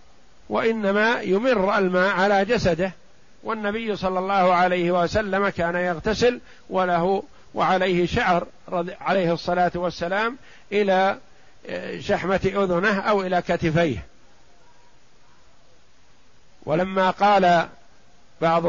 وإنما 0.49 1.21
يمر 1.21 1.77
الماء 1.77 2.09
على 2.13 2.45
جسده. 2.45 2.91
والنبي 3.43 3.95
صلى 3.95 4.19
الله 4.19 4.53
عليه 4.53 4.91
وسلم 4.91 5.49
كان 5.49 5.75
يغتسل 5.75 6.39
وله 6.69 7.23
وعليه 7.53 8.05
شعر 8.05 8.47
عليه 9.01 9.33
الصلاة 9.33 9.71
والسلام 9.75 10.37
إلى 10.71 11.17
شحمة 11.99 12.41
أذنه 12.45 12.99
أو 12.99 13.21
إلى 13.21 13.41
كتفيه. 13.41 14.05
ولما 16.65 17.09
قال 17.09 17.67
بعض 18.41 18.65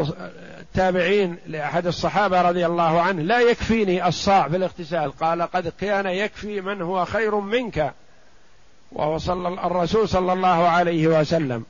التابعين 0.61 1.37
لأحد 1.47 1.87
الصحابة 1.87 2.43
رضي 2.43 2.67
الله 2.67 3.01
عنه 3.01 3.23
لا 3.23 3.41
يكفيني 3.41 4.09
الصاع 4.09 4.49
في 4.49 4.57
الاغتسال. 4.57 5.13
قال 5.13 5.43
قد 5.43 5.73
كان 5.81 6.07
يكفي 6.07 6.61
من 6.61 6.83
هو 6.83 7.05
خير 7.05 7.37
منك. 7.41 7.93
وهو 8.93 9.19
صلى 9.19 9.49
الرسول 9.49 10.09
صلى 10.09 10.33
الله 10.33 10.69
عليه 10.69 11.07
وسلم. 11.07 11.65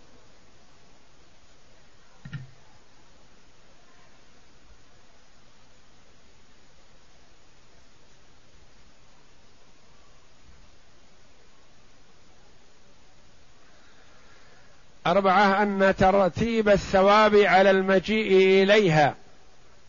أربعة 15.06 15.62
أن 15.62 15.94
ترتيب 15.98 16.68
الثواب 16.68 17.36
على 17.36 17.70
المجيء 17.70 18.62
إليها 18.62 19.14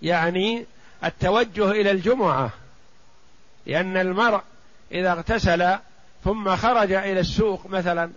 يعني 0.01 0.65
التوجه 1.03 1.71
إلى 1.71 1.91
الجمعة 1.91 2.49
لأن 3.65 3.97
المرء 3.97 4.41
إذا 4.91 5.11
اغتسل 5.11 5.75
ثم 6.23 6.55
خرج 6.55 6.91
إلى 6.91 7.19
السوق 7.19 7.65
مثلا 7.69 8.11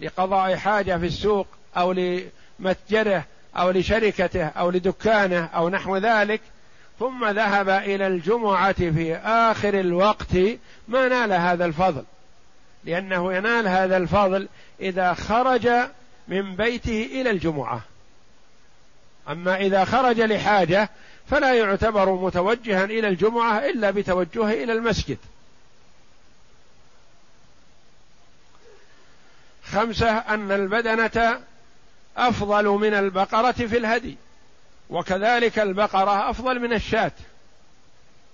لقضاء 0.00 0.56
حاجة 0.56 0.98
في 0.98 1.06
السوق 1.06 1.46
أو 1.76 1.92
لمتجره 1.92 3.24
أو 3.56 3.70
لشركته 3.70 4.46
أو 4.46 4.70
لدكانه 4.70 5.44
أو 5.44 5.68
نحو 5.68 5.96
ذلك 5.96 6.40
ثم 6.98 7.26
ذهب 7.26 7.68
إلى 7.68 8.06
الجمعة 8.06 8.72
في 8.72 9.16
آخر 9.16 9.80
الوقت 9.80 10.36
ما 10.88 11.08
نال 11.08 11.32
هذا 11.32 11.64
الفضل 11.64 12.04
لأنه 12.84 13.34
ينال 13.34 13.68
هذا 13.68 13.96
الفضل 13.96 14.48
إذا 14.80 15.14
خرج 15.14 15.68
من 16.30 16.56
بيته 16.56 17.08
إلى 17.12 17.30
الجمعة. 17.30 17.80
أما 19.28 19.56
إذا 19.56 19.84
خرج 19.84 20.20
لحاجة 20.20 20.90
فلا 21.30 21.54
يعتبر 21.54 22.14
متوجها 22.14 22.84
إلى 22.84 23.08
الجمعة 23.08 23.58
إلا 23.58 23.90
بتوجهه 23.90 24.52
إلى 24.52 24.72
المسجد. 24.72 25.18
خمسة 29.64 30.18
أن 30.18 30.52
البدنة 30.52 31.40
أفضل 32.16 32.64
من 32.64 32.94
البقرة 32.94 33.52
في 33.52 33.78
الهدي 33.78 34.16
وكذلك 34.90 35.58
البقرة 35.58 36.30
أفضل 36.30 36.60
من 36.60 36.72
الشاة. 36.72 37.12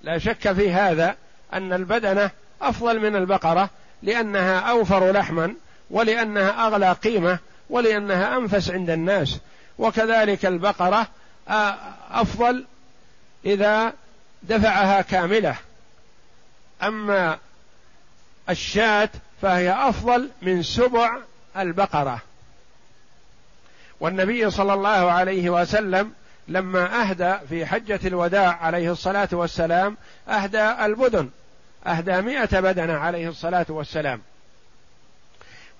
لا 0.02 0.18
شك 0.18 0.52
في 0.52 0.72
هذا 0.72 1.16
أن 1.52 1.72
البدنة 1.72 2.30
أفضل 2.62 3.00
من 3.00 3.16
البقرة 3.16 3.70
لأنها 4.02 4.61
أوفر 4.61 5.12
لحما 5.12 5.54
ولأنها 5.90 6.66
أغلى 6.66 6.92
قيمة 6.92 7.38
ولأنها 7.70 8.37
أنفس 8.37 8.70
عند 8.70 8.90
الناس. 8.90 9.38
وكذلك 9.79 10.46
البقرة 10.46 11.07
أفضل 12.11 12.64
إذا 13.44 13.92
دفعها 14.42 15.02
كاملة. 15.02 15.57
أما 16.83 17.38
الشاة 18.50 19.09
فهي 19.42 19.72
أفضل 19.72 20.31
من 20.42 20.62
سبع 20.62 21.16
البقرة. 21.57 22.20
والنبي 24.00 24.50
صلى 24.50 24.74
الله 24.74 25.11
عليه 25.12 25.50
وسلم 25.50 26.12
لما 26.48 27.00
أهدى 27.02 27.35
في 27.48 27.66
حجة 27.66 28.00
الوداع 28.05 28.57
عليه 28.57 28.92
الصلاة 28.92 29.29
والسلام 29.33 29.96
أهدى 30.29 30.70
البدن. 30.85 31.31
أهدى 31.87 32.20
مئة 32.20 32.61
بدنة 32.61 32.92
عليه 32.92 33.29
الصلاة 33.29 33.66
والسلام. 33.68 34.22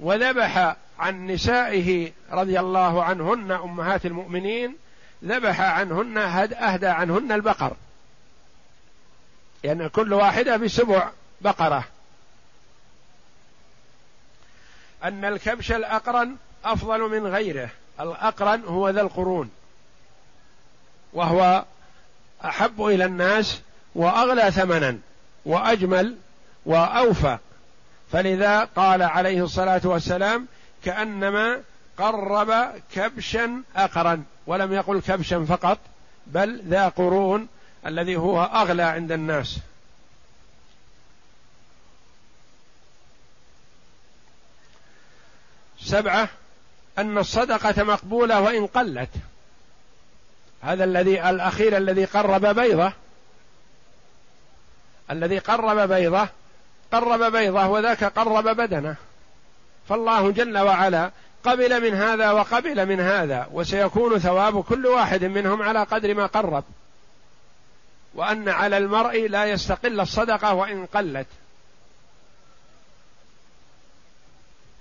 وذبح 0.01 0.77
عن 0.98 1.26
نسائه 1.26 2.12
رضي 2.30 2.61
الله 2.61 3.04
عنهن 3.04 3.52
أمهات 3.52 4.06
المؤمنين 4.06 4.76
ذبح 5.24 5.61
عنهن 5.61 6.18
أهدى 6.18 6.87
عنهن 6.87 7.32
البقر. 7.32 7.76
يعني 9.64 9.88
كل 9.88 10.12
واحدة 10.12 10.56
بسبع 10.56 11.11
بقرة. 11.40 11.85
أن 15.04 15.24
الكبش 15.24 15.72
الأقرن 15.72 16.37
أفضل 16.64 17.00
من 17.00 17.26
غيره. 17.26 17.70
الأقرن 18.00 18.64
هو 18.64 18.88
ذا 18.88 19.00
القرون. 19.00 19.50
وهو 21.12 21.64
أحب 22.44 22.87
إلى 22.87 23.04
الناس 23.04 23.61
وأغلى 23.94 24.50
ثمنا 24.50 24.98
وأجمل 25.44 26.16
وأوفى. 26.66 27.38
فلذا 28.12 28.64
قال 28.64 29.02
عليه 29.02 29.44
الصلاة 29.44 29.80
والسلام 29.85 30.46
كأنما 30.87 31.62
قرب 31.99 32.72
كبشا 32.94 33.62
اقرا 33.77 34.25
ولم 34.46 34.72
يقل 34.72 35.01
كبشا 35.01 35.44
فقط 35.44 35.79
بل 36.27 36.62
ذا 36.68 36.88
قرون 36.88 37.49
الذي 37.87 38.16
هو 38.16 38.42
أغلى 38.42 38.83
عند 38.83 39.12
الناس. 39.12 39.59
سبعة 45.81 46.29
أن 46.99 47.18
الصدقة 47.18 47.83
مقبولة 47.83 48.40
وإن 48.40 48.66
قلت. 48.66 49.11
هذا 50.62 50.85
الذي 50.85 51.31
الأخير 51.31 51.77
الذي 51.77 52.05
قرب 52.05 52.46
بيضة. 52.46 52.92
الذي 55.11 55.38
قرب 55.38 55.88
بيضة 55.88 56.29
قرب 56.92 57.33
بيضة 57.33 57.66
وذاك 57.66 58.05
قرب 58.05 58.44
بدنه. 58.44 58.96
فالله 59.88 60.31
جل 60.31 60.59
وعلا 60.59 61.11
قبل 61.44 61.83
من 61.83 61.94
هذا 61.94 62.31
وقبل 62.31 62.87
من 62.87 63.01
هذا 63.01 63.49
وسيكون 63.53 64.18
ثواب 64.18 64.62
كل 64.62 64.87
واحد 64.87 65.25
منهم 65.25 65.62
على 65.62 65.83
قدر 65.83 66.14
ما 66.14 66.27
قرب. 66.27 66.64
وأن 68.14 68.49
على 68.49 68.79
المرء 68.79 69.29
لا 69.29 69.44
يستقل 69.44 70.01
الصدقة 70.01 70.55
وإن 70.55 70.87
قلت. 70.87 71.27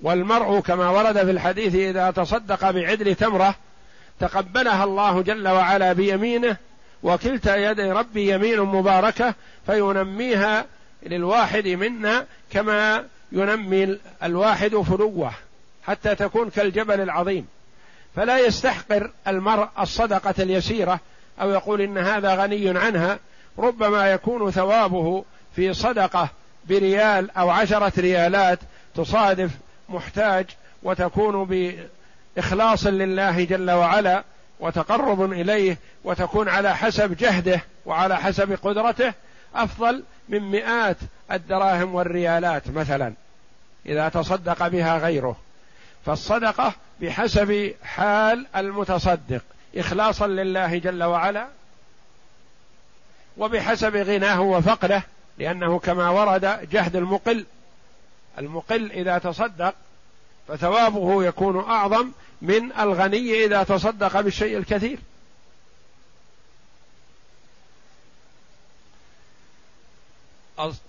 والمرء 0.02 0.60
كما 0.60 0.90
ورد 0.90 1.24
في 1.26 1.32
الحديث 1.32 1.76
إذا 1.76 2.12
تصدق 2.12 2.72
بعدل 2.72 3.16
تمرة 3.16 3.56
تقبلها 4.20 4.84
الله 4.84 5.22
جل 5.22 5.48
وعلا 5.48 5.94
بيمينه 5.94 6.58
وكلتا 7.04 7.72
يدي 7.72 7.92
ربي 7.92 8.34
يمين 8.34 8.60
مباركة 8.62 9.34
فينميها 9.66 10.66
للواحد 11.04 11.68
منا 11.68 12.26
كما 12.52 13.06
ينمي 13.32 14.00
الواحد 14.24 14.76
فلوه 14.76 15.32
حتى 15.84 16.16
تكون 16.16 16.50
كالجبل 16.50 17.02
العظيم. 17.02 17.48
فلا 18.16 18.40
يستحقر 18.40 19.12
المرء 19.28 19.68
الصدقة 19.80 20.36
اليسيرة 20.40 21.00
أو 21.42 21.50
يقول 21.50 21.82
إن 21.82 21.98
هذا 21.98 22.36
غني 22.36 22.80
عنها 22.80 23.20
ربما 23.58 24.12
يكون 24.12 24.52
ثوابه 24.52 25.26
في 25.56 25.74
صدقة 25.74 26.30
بريال 26.70 27.32
أو 27.32 27.50
عشرة 27.50 27.94
ريالات 27.98 28.60
تصادف 28.96 29.52
محتاج 29.90 30.46
وتكون 30.84 31.46
بإخلاص 32.36 32.88
لله 32.88 33.44
جل 33.44 33.72
وعلا 33.72 34.24
وتقرب 34.60 35.32
إليه 35.32 35.78
وتكون 36.04 36.50
على 36.50 36.76
حسب 36.76 37.18
جهده 37.18 37.62
وعلى 37.86 38.18
حسب 38.18 38.58
قدرته 38.64 39.14
أفضل 39.56 40.04
من 40.30 40.40
مئات 40.52 40.98
الدراهم 41.32 41.96
والريالات 41.96 42.70
مثلا 42.70 43.14
إذا 43.86 44.10
تصدق 44.10 44.68
بها 44.68 44.98
غيره. 44.98 45.38
فالصدقة 46.06 46.74
بحسب 47.02 47.74
حال 47.84 48.48
المتصدق 48.56 49.42
اخلاصا 49.78 50.28
لله 50.28 50.78
جل 50.78 51.04
وعلا 51.04 51.48
وبحسب 53.38 53.96
غناه 53.96 54.42
وفقره 54.42 55.04
لأنه 55.38 55.80
كما 55.80 56.10
ورد 56.10 56.70
جهد 56.72 56.96
المقل. 56.96 57.46
المقل 58.40 58.92
إذا 58.92 59.18
تصدق 59.18 59.74
فثوابه 60.48 61.24
يكون 61.24 61.60
أعظم 61.60 62.12
من 62.42 62.72
الغني 62.80 63.46
إذا 63.46 63.64
تصدق 63.64 64.22
بالشيء 64.22 64.58
الكثير. 64.58 65.00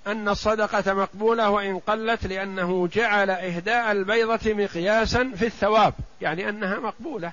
أن 0.06 0.28
الصدقة 0.28 0.94
مقبولة 0.94 1.50
وإن 1.50 1.78
قلت 1.78 2.26
لأنه 2.26 2.88
جعل 2.88 3.30
إهداء 3.30 3.92
البيضة 3.92 4.54
مقياسا 4.54 5.32
في 5.36 5.46
الثواب 5.46 5.94
يعني 6.20 6.48
أنها 6.48 6.80
مقبولة 6.80 7.32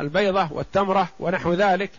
البيضة 0.00 0.52
والتمرة 0.52 1.08
ونحو 1.18 1.52
ذلك. 1.52 1.90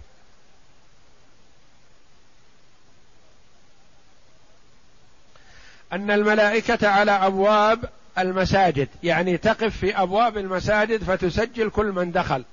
أن 5.93 6.11
الملائكة 6.11 6.87
على 6.87 7.11
أبواب 7.11 7.89
المساجد 8.17 8.87
يعني 9.03 9.37
تقف 9.37 9.77
في 9.77 9.97
أبواب 9.97 10.37
المساجد 10.37 11.03
فتسجل 11.03 11.69
كل 11.69 11.85
من 11.85 12.11
دخل. 12.11 12.43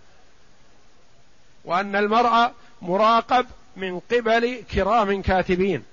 وأن 1.64 1.97
المرء 1.97 2.53
مراقب 2.83 3.47
من 3.77 4.01
قبل 4.01 4.62
كرام 4.75 5.23
كاتبين. 5.23 5.89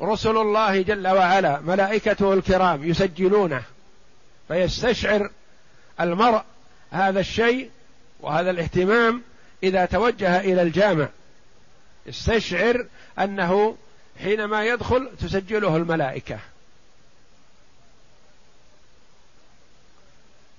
رسل 0.00 0.36
الله 0.36 0.82
جل 0.82 1.08
وعلا 1.08 1.60
ملائكته 1.60 2.34
الكرام 2.34 2.84
يسجلونه 2.84 3.62
فيستشعر 4.48 5.30
المرء 6.00 6.42
هذا 6.90 7.20
الشيء 7.20 7.70
وهذا 8.20 8.50
الاهتمام 8.50 9.22
إذا 9.62 9.84
توجه 9.84 10.40
إلى 10.40 10.62
الجامع. 10.62 11.08
استشعر 12.08 12.86
أنه 13.18 13.76
حينما 14.22 14.64
يدخل 14.64 15.10
تسجله 15.20 15.76
الملائكة. 15.76 16.38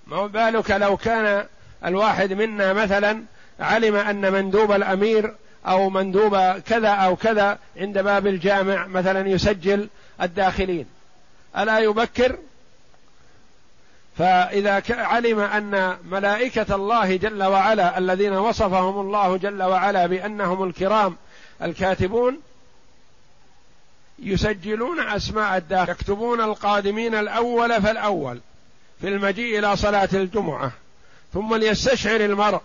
ما 0.08 0.28
بالك 0.28 0.72
لو 0.72 0.98
كان 0.98 1.48
الواحد 1.86 2.34
منا 2.34 2.74
مثلا 2.74 3.24
علم 3.60 3.96
أن 3.96 4.34
مندوب 4.34 4.72
الأمير 4.72 5.36
أو 5.68 5.90
مندوب 5.90 6.38
كذا 6.60 6.90
أو 6.90 7.16
كذا 7.16 7.60
عند 7.78 8.00
باب 8.00 8.28
الجامع 8.28 8.88
مثلا 8.88 9.30
يسجل 9.30 9.90
الداخلين. 10.22 10.86
ألا 11.58 11.80
يبكر؟ 11.80 12.38
فإذا 14.18 14.84
علم 14.90 15.40
أن 15.40 15.98
ملائكة 16.06 16.76
الله 16.76 17.16
جل 17.16 17.44
وعلا 17.44 17.98
الذين 17.98 18.34
وصفهم 18.34 19.00
الله 19.00 19.38
جل 19.38 19.64
وعلا 19.64 20.08
بأنهم 20.08 20.64
الكرام 20.64 21.16
الكاتبون 21.62 22.40
يسجلون 24.20 25.00
أسماء 25.00 25.58
الداخل 25.58 25.92
يكتبون 25.92 26.42
القادمين 26.42 27.16
الأول 27.16 27.82
فالأول 27.82 28.40
في 29.02 29.08
المجيء 29.08 29.60
إلى 29.60 29.76
صلاة 29.76 30.10
الجمعة 30.14 30.72
ثم 31.34 31.56
ليستشعر 31.56 32.22
المرء 32.22 32.62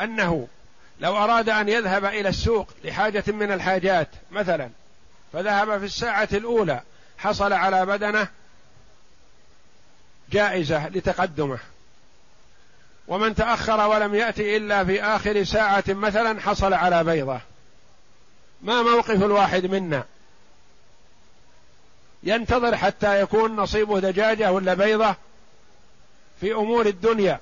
أنه 0.00 0.48
لو 1.00 1.16
أراد 1.16 1.48
أن 1.48 1.68
يذهب 1.68 2.04
إلى 2.04 2.28
السوق 2.28 2.68
لحاجة 2.84 3.24
من 3.26 3.52
الحاجات 3.52 4.08
مثلا 4.30 4.70
فذهب 5.32 5.78
في 5.78 5.84
الساعة 5.84 6.28
الأولى 6.32 6.82
حصل 7.18 7.52
على 7.52 7.86
بدنه 7.86 8.28
جائزة 10.32 10.88
لتقدمه. 10.88 11.58
ومن 13.08 13.34
تأخر 13.34 13.88
ولم 13.88 14.14
يأتي 14.14 14.56
إلا 14.56 14.84
في 14.84 15.02
آخر 15.02 15.44
ساعة 15.44 15.84
مثلا 15.88 16.40
حصل 16.40 16.72
على 16.74 17.04
بيضة. 17.04 17.40
ما 18.62 18.82
موقف 18.82 19.22
الواحد 19.22 19.66
منا؟ 19.66 20.04
ينتظر 22.22 22.76
حتى 22.76 23.20
يكون 23.20 23.56
نصيبه 23.56 24.00
دجاجة 24.00 24.52
ولا 24.52 24.74
بيضة 24.74 25.14
في 26.40 26.52
أمور 26.52 26.86
الدنيا 26.86 27.40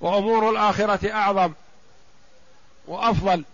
وأمور 0.00 0.50
الآخرة 0.50 1.12
أعظم. 1.12 1.52
وأفضل. 2.88 3.44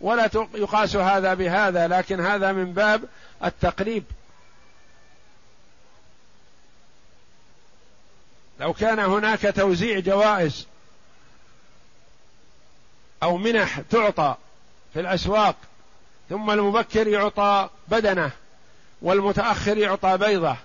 ولا 0.00 0.30
يقاس 0.54 0.96
هذا 0.96 1.34
بهذا 1.34 1.88
لكن 1.88 2.20
هذا 2.20 2.52
من 2.52 2.72
باب 2.72 3.04
التقريب. 3.44 4.04
لو 8.60 8.72
كان 8.72 8.98
هناك 8.98 9.52
توزيع 9.56 9.98
جوائز 9.98 10.66
أو 13.22 13.36
منح 13.36 13.80
تعطى 13.80 14.34
في 14.94 15.00
الأسواق 15.00 15.56
ثم 16.28 16.50
المبكر 16.50 17.08
يعطى 17.08 17.68
بدنه 17.88 18.30
والمتأخر 19.02 19.78
يعطى 19.78 20.18
بيضه 20.18 20.56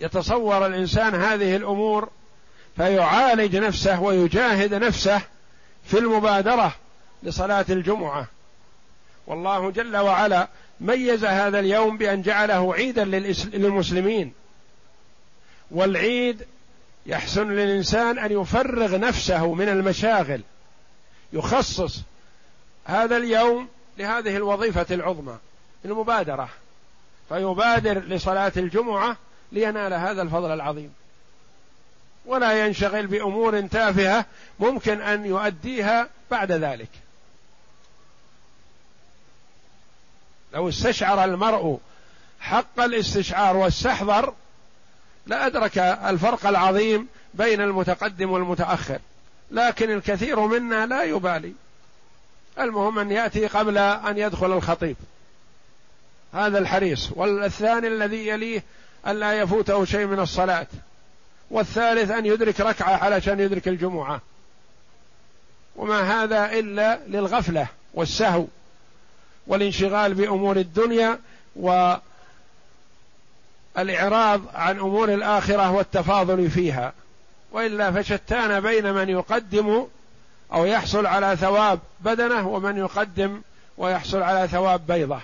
يتصور 0.00 0.66
الإنسان 0.66 1.14
هذه 1.14 1.56
الأمور 1.56 2.08
فيعالج 2.78 3.56
نفسه 3.56 4.02
ويجاهد 4.02 4.74
نفسه 4.74 5.22
في 5.84 5.98
المبادرة 5.98 6.74
لصلاة 7.22 7.66
الجمعة. 7.70 8.26
والله 9.26 9.70
جل 9.70 9.96
وعلا 9.96 10.48
ميز 10.80 11.24
هذا 11.24 11.58
اليوم 11.58 11.98
بأن 11.98 12.22
جعله 12.22 12.74
عيدا 12.74 13.04
للمسلمين. 13.04 14.32
والعيد 15.70 16.46
يحسن 17.06 17.50
للإنسان 17.50 18.18
أن 18.18 18.40
يفرغ 18.40 18.96
نفسه 18.96 19.54
من 19.54 19.68
المشاغل 19.68 20.40
يخصص 21.32 22.02
هذا 22.84 23.16
اليوم 23.16 23.68
لهذه 23.98 24.36
الوظيفة 24.36 24.86
العظمى 24.90 25.36
المبادرة 25.84 26.48
فيبادر 27.28 27.98
لصلاة 27.98 28.52
الجمعة 28.56 29.16
لينال 29.52 29.94
هذا 29.94 30.22
الفضل 30.22 30.50
العظيم. 30.50 30.92
ولا 32.28 32.66
ينشغل 32.66 33.06
بأمور 33.06 33.60
تافهة 33.60 34.24
ممكن 34.60 35.00
أن 35.00 35.26
يؤديها 35.26 36.08
بعد 36.30 36.52
ذلك. 36.52 36.88
لو 40.54 40.68
استشعر 40.68 41.24
المرء 41.24 41.78
حق 42.40 42.80
الاستشعار 42.80 43.56
واستحضر 43.56 44.34
لأدرك 45.26 45.78
الفرق 45.78 46.46
العظيم 46.46 47.08
بين 47.34 47.60
المتقدم 47.60 48.30
والمتأخر. 48.30 48.98
لكن 49.50 49.90
الكثير 49.90 50.40
منا 50.40 50.86
لا 50.86 51.02
يبالي. 51.02 51.52
المهم 52.58 52.98
أن 52.98 53.10
يأتي 53.10 53.46
قبل 53.46 53.78
أن 53.78 54.18
يدخل 54.18 54.52
الخطيب. 54.52 54.96
هذا 56.34 56.58
الحريص. 56.58 57.10
والثاني 57.12 57.88
الذي 57.88 58.26
يليه 58.26 58.64
ألا 59.06 59.32
يفوته 59.32 59.84
شيء 59.84 60.06
من 60.06 60.20
الصلاة. 60.20 60.66
والثالث 61.50 62.10
أن 62.10 62.26
يدرك 62.26 62.60
ركعة 62.60 62.96
علشان 63.04 63.40
يدرك 63.40 63.68
الجمعة. 63.68 64.20
وما 65.76 66.22
هذا 66.22 66.52
إلا 66.52 66.98
للغفلة 67.06 67.66
والسهو 67.94 68.46
والانشغال 69.46 70.14
بأمور 70.14 70.56
الدنيا 70.56 71.18
والإعراض 73.76 74.40
عن 74.54 74.78
أمور 74.78 75.14
الآخرة 75.14 75.70
والتفاضل 75.70 76.50
فيها. 76.50 76.92
وإلا 77.52 77.92
فشتان 77.92 78.60
بين 78.60 78.94
من 78.94 79.08
يقدم 79.08 79.86
أو 80.52 80.64
يحصل 80.64 81.06
على 81.06 81.36
ثواب 81.36 81.80
بدنه 82.00 82.48
ومن 82.48 82.76
يقدم 82.76 83.40
ويحصل 83.78 84.22
على 84.22 84.48
ثواب 84.48 84.86
بيضه. 84.86 85.20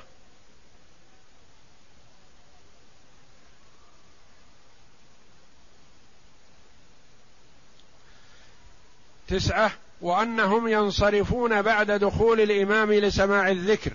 تسعة 9.35 9.73
وأنهم 10.01 10.69
ينصرفون 10.69 11.63
بعد 11.63 11.91
دخول 11.91 12.41
الإمام 12.41 12.93
لسماع 12.93 13.51
الذكر 13.51 13.93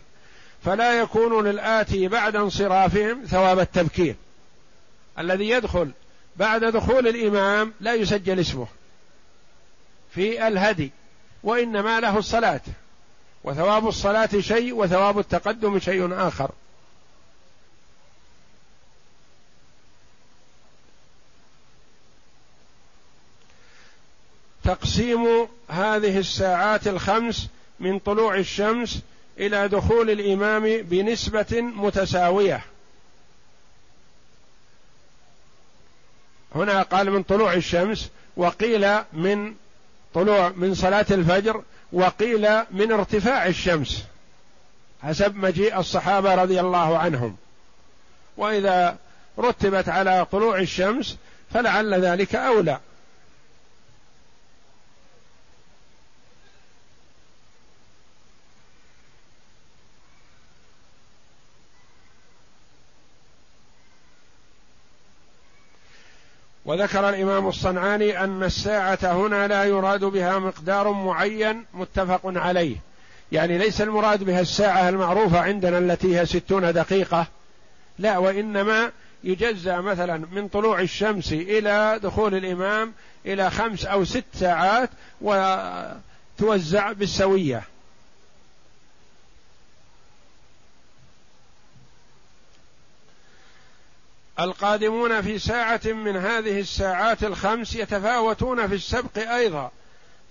فلا 0.65 0.99
يكون 0.99 1.47
للآتي 1.47 2.08
بعد 2.08 2.36
انصرافهم 2.36 3.23
ثواب 3.25 3.60
التبكير. 3.60 4.15
الذي 5.19 5.49
يدخل 5.49 5.91
بعد 6.36 6.63
دخول 6.63 7.08
الإمام 7.08 7.74
لا 7.82 7.93
يسجل 7.93 8.39
اسمه 8.39 8.68
في 10.16 10.47
الهدي 10.47 10.91
وإنما 11.43 11.99
له 11.99 12.18
الصلاة 12.18 12.61
وثواب 13.43 13.88
الصلاة 13.88 14.30
شيء 14.39 14.74
وثواب 14.74 15.20
التقدم 15.20 15.80
شيء 15.80 16.13
آخر. 16.13 16.51
تقسيم 24.70 25.47
هذه 25.70 26.17
الساعات 26.17 26.88
الخمس 26.88 27.47
من 27.80 27.99
طلوع 27.99 28.36
الشمس 28.36 28.99
إلى 29.38 29.67
دخول 29.67 30.09
الإمام 30.09 30.63
بنسبة 30.82 31.61
متساوية. 31.61 32.61
هنا 36.55 36.82
قال 36.82 37.11
من 37.11 37.24
طلوع 37.24 37.53
الشمس 37.53 38.09
وقيل 38.38 38.97
من 39.13 39.55
طلوع 40.13 40.49
من 40.49 40.76
صلاة 40.76 41.05
الفجر 41.11 41.63
وقيل 41.93 42.47
من 42.72 42.91
ارتفاع 42.91 43.47
الشمس 43.47 44.03
حسب 45.03 45.36
مجيء 45.36 45.80
الصحابة 45.80 46.36
رضي 46.36 46.59
الله 46.59 46.97
عنهم. 46.97 47.38
وإذا 48.38 48.97
رتبت 49.39 49.89
على 49.89 50.26
طلوع 50.32 50.59
الشمس 50.59 51.17
فلعل 51.53 51.93
ذلك 51.93 52.36
أولى. 52.36 52.80
وذكر 66.70 67.09
الإمام 67.09 67.47
الصنعاني 67.47 68.24
أن 68.24 68.43
الساعة 68.43 68.99
هنا 69.03 69.47
لا 69.47 69.63
يراد 69.63 70.05
بها 70.05 70.39
مقدار 70.39 70.91
معين 70.91 71.65
متفق 71.74 72.22
عليه. 72.26 72.76
يعني 73.32 73.57
ليس 73.57 73.82
المراد 73.82 74.24
بها 74.24 74.39
الساعة 74.41 74.89
المعروفة 74.89 75.39
عندنا 75.39 75.78
التي 75.78 76.20
هي 76.20 76.26
ستون 76.26 76.74
دقيقة. 76.74 77.28
لا 77.99 78.17
وإنما 78.17 78.91
يجزى 79.24 79.78
مثلا 79.78 80.26
من 80.32 80.47
طلوع 80.47 80.82
الشمس 80.82 81.34
إلى 81.34 81.99
دخول 82.03 82.36
الإمام 82.36 82.93
إلى 83.26 83.51
خمس 83.51 83.86
أو 83.86 84.05
ست 84.05 84.26
ساعات 84.34 84.89
وتوزع 85.22 86.91
بالسوية. 86.91 87.63
القادمون 94.39 95.21
في 95.21 95.39
ساعة 95.39 95.81
من 95.85 96.17
هذه 96.17 96.59
الساعات 96.59 97.23
الخمس 97.23 97.75
يتفاوتون 97.75 98.67
في 98.67 98.75
السبق 98.75 99.17
أيضا 99.17 99.71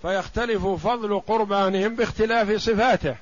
فيختلف 0.01 0.65
فضل 0.65 1.19
قربانهم 1.19 1.95
باختلاف 1.95 2.51
صفاته 2.51 3.15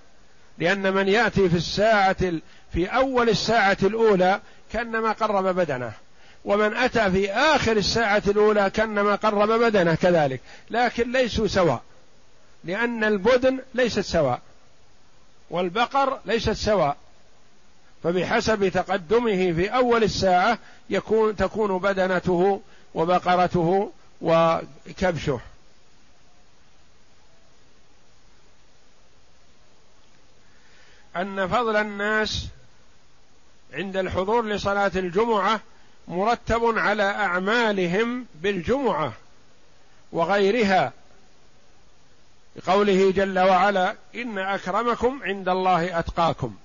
لأن 0.58 0.94
من 0.94 1.08
يأتي 1.08 1.50
في 1.50 1.56
الساعة 1.56 2.32
في 2.74 2.86
أول 2.86 3.30
الساعة 3.30 3.78
الأولى 3.84 4.42
كأنما 4.74 5.12
قرب 5.12 5.56
بدنه 5.56 5.92
ومن 6.46 6.76
أتى 6.78 7.12
في 7.12 7.32
آخر 7.32 7.78
الساعة 7.78 8.24
الأولى 8.28 8.70
كأنما 8.70 9.16
قرب 9.16 9.52
بدنه 9.52 9.96
كذلك 9.96 10.42
لكن 10.70 11.12
ليسوا 11.12 11.48
سواء 11.48 11.82
لأن 12.64 13.04
البدن 13.04 13.60
ليست 13.74 14.00
سواء 14.00 14.42
والبقر 15.50 16.20
ليست 16.26 16.52
سواء 16.52 16.98
فبحسب 18.04 18.68
تقدمه 18.68 19.54
في 19.54 19.68
أول 19.68 20.04
الساعة 20.04 20.60
يكون 20.90 21.36
تكون 21.36 21.78
بدنته 21.78 22.62
وبقرته 22.94 23.92
وكبشه. 24.22 25.40
أن 31.16 31.48
فضل 31.48 31.76
الناس 31.76 32.48
عند 33.74 33.98
الحضور 33.98 34.46
لصلاة 34.46 34.92
الجمعة 34.96 35.60
مرتب 36.08 36.78
على 36.78 37.04
أعمالهم 37.04 38.26
بالجمعة 38.36 39.14
وغيرها. 40.12 40.94
قوله 42.68 43.12
جل 43.12 43.40
وعلا 43.40 43.96
إن 44.16 44.38
أكرمكم 44.38 45.24
عند 45.24 45.50
الله 45.50 46.00
أتقاكم. 46.00 46.56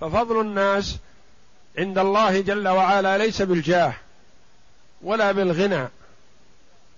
ففضل 0.00 0.40
الناس 0.40 0.96
عند 1.78 1.98
الله 1.98 2.40
جل 2.40 2.68
وعلا 2.68 3.18
ليس 3.18 3.42
بالجاه 3.42 3.92
ولا 5.02 5.32
بالغنى 5.32 5.88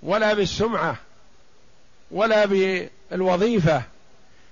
ولا 0.03 0.35
بالسمعة 0.35 0.97
ولا 2.11 2.45
بالوظيفة 2.45 3.83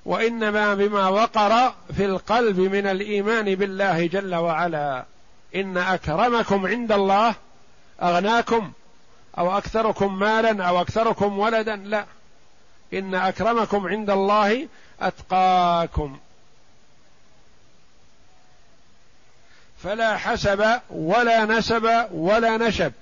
وإنما 0.04 0.74
بما 0.74 1.08
وقر 1.08 1.74
في 1.96 2.04
القلب 2.04 2.60
من 2.60 2.86
الإيمان 2.86 3.54
بالله 3.54 4.06
جل 4.06 4.34
وعلا. 4.34 5.04
إن 5.54 5.78
أكرمكم 5.78 6.66
عند 6.66 6.92
الله 6.92 7.34
أغناكم 8.02 8.72
أو 9.38 9.58
أكثركم 9.58 10.18
مالا 10.18 10.64
أو 10.64 10.80
أكثركم 10.80 11.38
ولدا 11.38 11.76
لا. 11.76 12.04
إن 12.94 13.14
أكرمكم 13.14 13.86
عند 13.86 14.10
الله 14.10 14.68
أتقاكم. 15.00 16.18
فلا 19.82 20.16
حسب 20.16 20.80
ولا 20.90 21.44
نسب 21.44 22.06
ولا 22.12 22.56
نشب. 22.56 22.92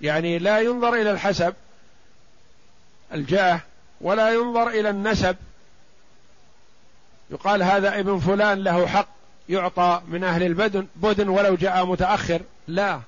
يعني 0.00 0.38
لا 0.38 0.60
ينظر 0.60 0.94
إلى 0.94 1.10
الحسب 1.10 1.54
الجاه 3.14 3.60
ولا 4.00 4.34
ينظر 4.34 4.68
إلى 4.68 4.90
النسب. 4.90 5.36
يقال 7.30 7.62
هذا 7.62 8.00
ابن 8.00 8.18
فلان 8.18 8.64
له 8.64 8.86
حق 8.86 9.08
يعطى 9.48 10.02
من 10.08 10.24
أهل 10.24 10.42
البدن 10.42 10.86
بدن 10.96 11.28
ولو 11.28 11.54
جاء 11.54 11.86
متأخر. 11.86 12.40
لا. 12.68 13.00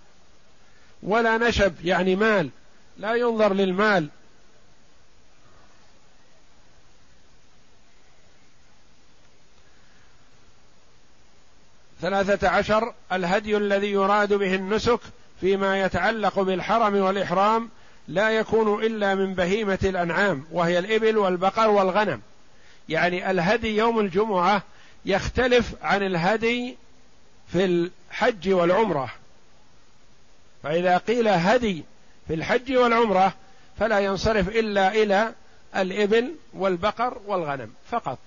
ولا 1.02 1.38
نشب 1.38 1.74
يعني 1.84 2.16
مال. 2.16 2.50
لا 2.98 3.14
ينظر 3.14 3.52
للمال. 3.52 4.08
ثلاثة 12.07 12.48
عشر 12.48 12.94
الهدي 13.12 13.57
الذي 13.57 13.92
يراد 13.92 14.32
به 14.32 14.54
النسك 14.54 15.00
فيما 15.40 15.80
يتعلق 15.80 16.40
بالحرم 16.40 16.96
والإحرام 16.96 17.68
لا 18.09 18.30
يكون 18.30 18.84
إلا 18.84 19.14
من 19.14 19.34
بهيمة 19.34 19.78
الأنعام 19.84 20.44
وهي 20.52 20.78
الإبل 20.78 21.18
والبقر 21.18 21.70
والغنم. 21.70 22.20
يعني 22.88 23.30
الهدي 23.30 23.76
يوم 23.76 24.00
الجمعة 24.00 24.62
يختلف 25.04 25.74
عن 25.82 26.02
الهدي 26.02 26.76
في 27.52 27.64
الحج 27.64 28.52
والعمرة. 28.52 29.11
فإذا 30.62 30.98
قيل 30.98 31.28
هدي 31.28 31.84
في 32.28 32.34
الحج 32.34 32.76
والعمرة 32.76 33.32
فلا 33.78 33.98
ينصرف 33.98 34.48
إلا 34.48 34.92
إلى 34.92 35.32
الإبل 35.76 36.34
والبقر 36.54 37.18
والغنم 37.26 37.70
فقط. 37.90 38.18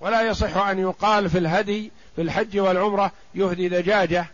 ولا 0.00 0.22
يصح 0.22 0.56
أن 0.56 0.78
يقال 0.78 1.30
في 1.30 1.38
الهدي 1.38 1.90
في 2.16 2.22
الحج 2.22 2.58
والعمرة 2.58 3.12
يهدي 3.34 3.68
دجاجة 3.68 4.26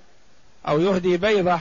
أو 0.68 0.80
يهدي 0.80 1.16
بيضة 1.16 1.60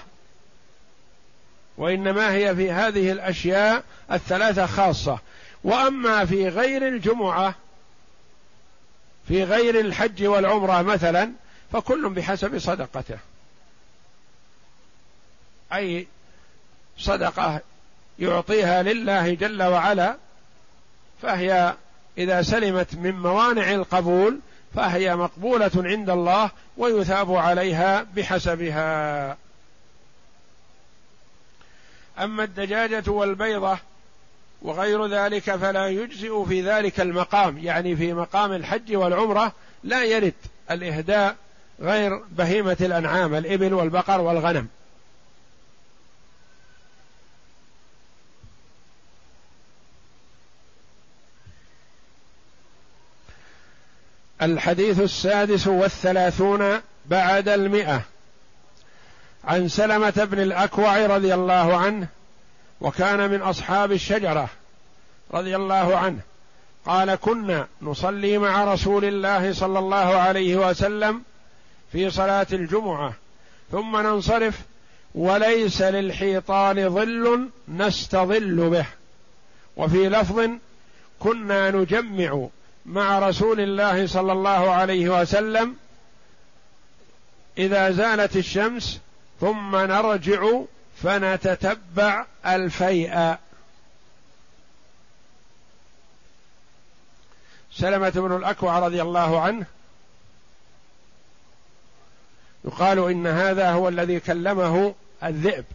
وإنما 1.77 2.33
هي 2.33 2.55
في 2.55 2.71
هذه 2.71 3.11
الأشياء 3.11 3.83
الثلاثة 4.11 4.65
خاصة. 4.65 5.19
وأما 5.63 6.25
في 6.25 6.49
غير 6.49 6.87
الجمعة 6.87 7.55
في 9.27 9.43
غير 9.43 9.79
الحج 9.79 10.25
والعمرة 10.25 10.81
مثلا 10.81 11.31
فكل 11.71 12.09
بحسب 12.09 12.59
صدقته. 12.59 13.17
أي 15.73 16.07
صدقة 16.97 17.61
يعطيها 18.19 18.83
لله 18.83 19.33
جل 19.33 19.63
وعلا 19.63 20.15
فهي 21.21 21.75
إذا 22.17 22.41
سلمت 22.41 22.95
من 22.95 23.11
موانع 23.11 23.71
القبول 23.71 24.39
فهي 24.75 25.15
مقبولة 25.15 25.71
عند 25.75 26.09
الله 26.09 26.51
ويثاب 26.77 27.33
عليها 27.35 28.05
بحسبها. 28.15 29.37
أما 32.19 32.43
الدجاجة 32.43 33.11
والبيضة 33.11 33.77
وغير 34.61 35.07
ذلك 35.07 35.55
فلا 35.55 35.87
يجزئ 35.87 36.45
في 36.45 36.61
ذلك 36.61 36.99
المقام 36.99 37.57
يعني 37.57 37.95
في 37.95 38.13
مقام 38.13 38.53
الحج 38.53 38.95
والعمرة 38.95 39.51
لا 39.83 40.03
يرد 40.03 40.33
الإهداء 40.71 41.35
غير 41.81 42.21
بهيمة 42.31 42.77
الأنعام 42.81 43.35
الإبل 43.35 43.73
والبقر 43.73 44.21
والغنم. 44.21 44.67
الحديث 54.41 54.99
السادس 54.99 55.67
والثلاثون 55.67 56.81
بعد 57.05 57.49
المئة. 57.49 58.01
عن 59.43 59.67
سلمة 59.67 60.27
بن 60.31 60.39
الأكوع 60.39 61.05
رضي 61.05 61.33
الله 61.33 61.77
عنه 61.77 62.07
وكان 62.81 63.31
من 63.31 63.41
أصحاب 63.41 63.91
الشجرة 63.91 64.49
رضي 65.33 65.55
الله 65.55 65.97
عنه 65.97 66.19
قال 66.85 67.15
كنا 67.15 67.67
نصلي 67.81 68.37
مع 68.37 68.73
رسول 68.73 69.05
الله 69.05 69.53
صلى 69.53 69.79
الله 69.79 69.97
عليه 69.97 70.69
وسلم 70.69 71.21
في 71.91 72.09
صلاة 72.09 72.47
الجمعة 72.53 73.13
ثم 73.71 73.97
ننصرف 73.97 74.61
وليس 75.15 75.81
للحيطان 75.81 76.89
ظل 76.89 77.49
نستظل 77.67 78.69
به 78.69 78.85
وفي 79.77 80.09
لفظ 80.09 80.49
كنا 81.19 81.71
نجمع 81.71 82.47
مع 82.85 83.19
رسول 83.19 83.59
الله 83.59 84.07
صلى 84.07 84.31
الله 84.31 84.71
عليه 84.71 85.21
وسلم 85.21 85.75
إذا 87.57 87.91
زالت 87.91 88.35
الشمس 88.35 88.99
ثم 89.39 89.75
نرجع 89.75 90.61
فنتتبع 91.03 92.25
الفيء. 92.45 93.35
سلمة 97.73 98.09
بن 98.09 98.35
الأكوع 98.35 98.79
رضي 98.79 99.01
الله 99.01 99.41
عنه 99.41 99.65
يقال 102.65 102.99
إن 102.99 103.27
هذا 103.27 103.71
هو 103.71 103.89
الذي 103.89 104.19
كلمه 104.19 104.95
الذئب. 105.23 105.65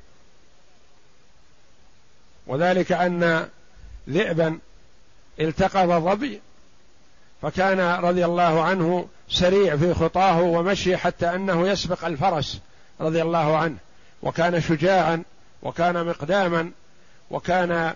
وذلك 2.47 2.93
أن 2.93 3.49
ذئبا 4.09 4.59
التقط 5.41 5.89
ظبي 5.89 6.41
فكان 7.43 7.81
رضي 7.81 8.25
الله 8.25 8.63
عنه 8.63 9.09
سريع 9.29 9.77
في 9.77 9.95
خطاه 9.95 10.41
ومشي 10.41 10.97
حتى 10.97 11.35
أنه 11.35 11.69
يسبق 11.69 12.05
الفرس 12.05 12.61
رضي 13.01 13.23
الله 13.23 13.57
عنه. 13.57 13.77
وكان 14.23 14.61
شجاعا 14.61 15.23
وكان 15.63 16.07
مقداما 16.07 16.71
وكان 17.31 17.95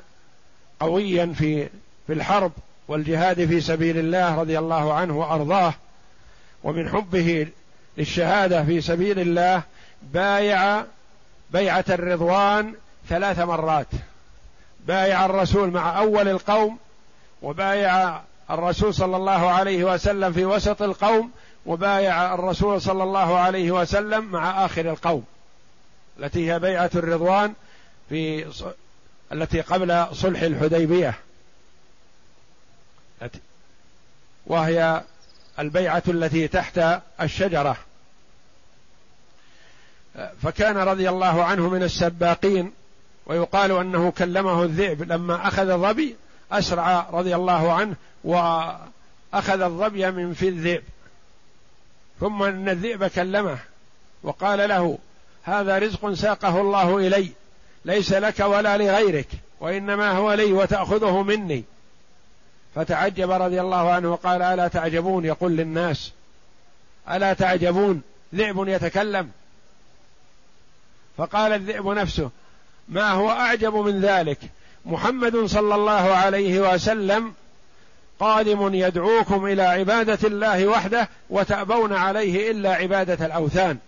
قويا 0.80 1.34
في 1.38 1.68
في 2.06 2.12
الحرب 2.12 2.52
والجهاد 2.88 3.46
في 3.46 3.60
سبيل 3.60 3.98
الله 3.98 4.40
رضي 4.40 4.58
الله 4.58 4.94
عنه 4.94 5.18
وأرضاه. 5.18 5.74
ومن 6.64 6.88
حبه 6.88 7.48
للشهادة 7.98 8.64
في 8.64 8.80
سبيل 8.80 9.20
الله 9.20 9.62
بايع 10.02 10.84
بيعة 11.50 11.84
الرضوان 11.88 12.74
ثلاث 13.08 13.38
مرات. 13.38 13.86
بايع 14.86 15.24
الرسول 15.24 15.70
مع 15.70 15.98
أول 15.98 16.28
القوم 16.28 16.78
وبايع 17.42 18.20
الرسول 18.50 18.94
صلى 18.94 19.16
الله 19.16 19.50
عليه 19.50 19.84
وسلم 19.84 20.32
في 20.32 20.44
وسط 20.44 20.82
القوم 20.82 21.30
وبايع 21.66 22.34
الرسول 22.34 22.82
صلى 22.82 23.02
الله 23.02 23.38
عليه 23.38 23.70
وسلم 23.70 24.24
مع 24.24 24.64
آخر 24.64 24.90
القوم 24.90 25.24
التي 26.18 26.52
هي 26.52 26.58
بيعة 26.58 26.90
الرضوان 26.94 27.54
في 28.08 28.46
التي 29.32 29.60
قبل 29.60 30.06
صلح 30.12 30.42
الحديبية. 30.42 31.14
وهي 34.46 35.02
البيعة 35.58 36.02
التي 36.08 36.48
تحت 36.48 36.80
الشجرة. 37.20 37.76
فكان 40.42 40.76
رضي 40.76 41.08
الله 41.08 41.44
عنه 41.44 41.68
من 41.68 41.82
السباقين 41.82 42.72
ويقال 43.26 43.72
أنه 43.72 44.10
كلمه 44.10 44.62
الذئب 44.62 45.02
لما 45.12 45.48
أخذ 45.48 45.78
ظبي 45.78 46.16
أسرع 46.52 47.06
رضي 47.12 47.36
الله 47.36 47.72
عنه 47.72 47.96
وأخذ 48.24 49.60
الظبي 49.60 50.10
من 50.10 50.34
في 50.34 50.48
الذئب. 50.48 50.82
ثم 52.20 52.42
إن 52.42 52.68
الذئب 52.68 53.06
كلمه 53.06 53.58
وقال 54.22 54.68
له 54.68 54.98
هذا 55.42 55.78
رزق 55.78 56.12
ساقه 56.12 56.60
الله 56.60 56.98
إلي 56.98 57.28
ليس 57.84 58.12
لك 58.12 58.40
ولا 58.40 58.76
لغيرك 58.76 59.28
وإنما 59.60 60.10
هو 60.10 60.32
لي 60.32 60.52
وتأخذه 60.52 61.22
مني. 61.22 61.64
فتعجب 62.74 63.30
رضي 63.30 63.60
الله 63.60 63.90
عنه 63.92 64.12
وقال 64.12 64.42
ألا 64.42 64.68
تعجبون؟ 64.68 65.24
يقول 65.24 65.52
للناس 65.52 66.12
ألا 67.10 67.32
تعجبون؟ 67.32 68.02
ذئب 68.34 68.68
يتكلم. 68.68 69.30
فقال 71.16 71.52
الذئب 71.52 71.86
نفسه 71.86 72.30
ما 72.88 73.10
هو 73.10 73.30
أعجب 73.30 73.74
من 73.74 74.00
ذلك؟ 74.00 74.38
محمد 74.84 75.36
صلى 75.36 75.74
الله 75.74 75.92
عليه 75.92 76.72
وسلم 76.72 77.32
قادم 78.20 78.74
يدعوكم 78.74 79.46
إلى 79.46 79.62
عبادة 79.62 80.18
الله 80.28 80.66
وحده 80.66 81.08
وتأبون 81.30 81.92
عليه 81.92 82.50
إلا 82.50 82.74
عبادة 82.74 83.26
الأوثان. 83.26 83.78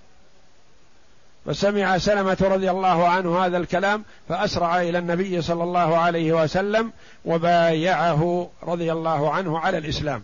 فسمع 1.46 1.98
سلمة 1.98 2.36
رضي 2.40 2.70
الله 2.70 3.08
عنه 3.08 3.46
هذا 3.46 3.56
الكلام 3.56 4.04
فأسرع 4.28 4.80
إلى 4.82 4.98
النبي 4.98 5.42
صلى 5.42 5.62
الله 5.62 5.96
عليه 5.96 6.32
وسلم 6.42 6.92
وبايعه 7.24 8.50
رضي 8.62 8.92
الله 8.92 9.32
عنه 9.32 9.58
على 9.58 9.78
الإسلام. 9.78 10.22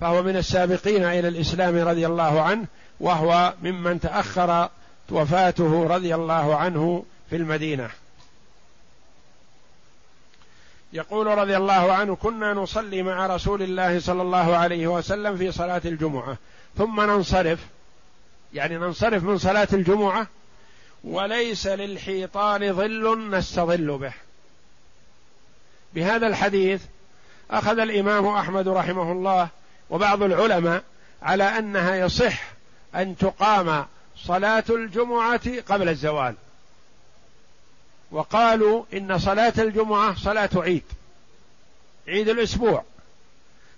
فهو 0.00 0.22
من 0.22 0.36
السابقين 0.36 1.04
إلى 1.04 1.28
الإسلام 1.28 1.88
رضي 1.88 2.06
الله 2.06 2.42
عنه 2.42 2.66
وهو 3.00 3.54
ممن 3.62 4.00
تأخر 4.00 4.68
وفاته 5.10 5.86
رضي 5.86 6.14
الله 6.14 6.56
عنه 6.56 7.04
في 7.30 7.36
المدينة. 7.36 7.90
يقول 10.92 11.26
رضي 11.26 11.56
الله 11.56 11.92
عنه 11.92 12.16
كنا 12.16 12.52
نصلي 12.52 13.02
مع 13.02 13.26
رسول 13.26 13.62
الله 13.62 14.00
صلى 14.00 14.22
الله 14.22 14.56
عليه 14.56 14.86
وسلم 14.86 15.36
في 15.36 15.52
صلاة 15.52 15.82
الجمعة. 15.84 16.36
ثم 16.78 17.00
ننصرف. 17.00 17.66
يعني 18.54 18.76
ننصرف 18.76 19.22
من 19.22 19.38
صلاة 19.38 19.68
الجمعة؟ 19.72 20.26
وليس 21.04 21.66
للحيطان 21.66 22.72
ظل 22.72 23.30
نستظل 23.30 23.98
به. 23.98 24.12
بهذا 25.94 26.26
الحديث 26.26 26.82
أخذ 27.50 27.78
الإمام 27.78 28.26
أحمد 28.26 28.68
رحمه 28.68 29.12
الله 29.12 29.48
وبعض 29.90 30.22
العلماء 30.22 30.82
على 31.22 31.44
أنها 31.44 31.94
يصح 31.96 32.42
أن 32.94 33.16
تقام 33.16 33.86
صلاة 34.16 34.64
الجمعة 34.70 35.60
قبل 35.68 35.88
الزوال. 35.88 36.34
وقالوا 38.14 38.84
إن 38.94 39.18
صلاة 39.18 39.52
الجمعة 39.58 40.14
صلاة 40.14 40.50
عيد 40.56 40.82
عيد 42.08 42.28
الأسبوع 42.28 42.84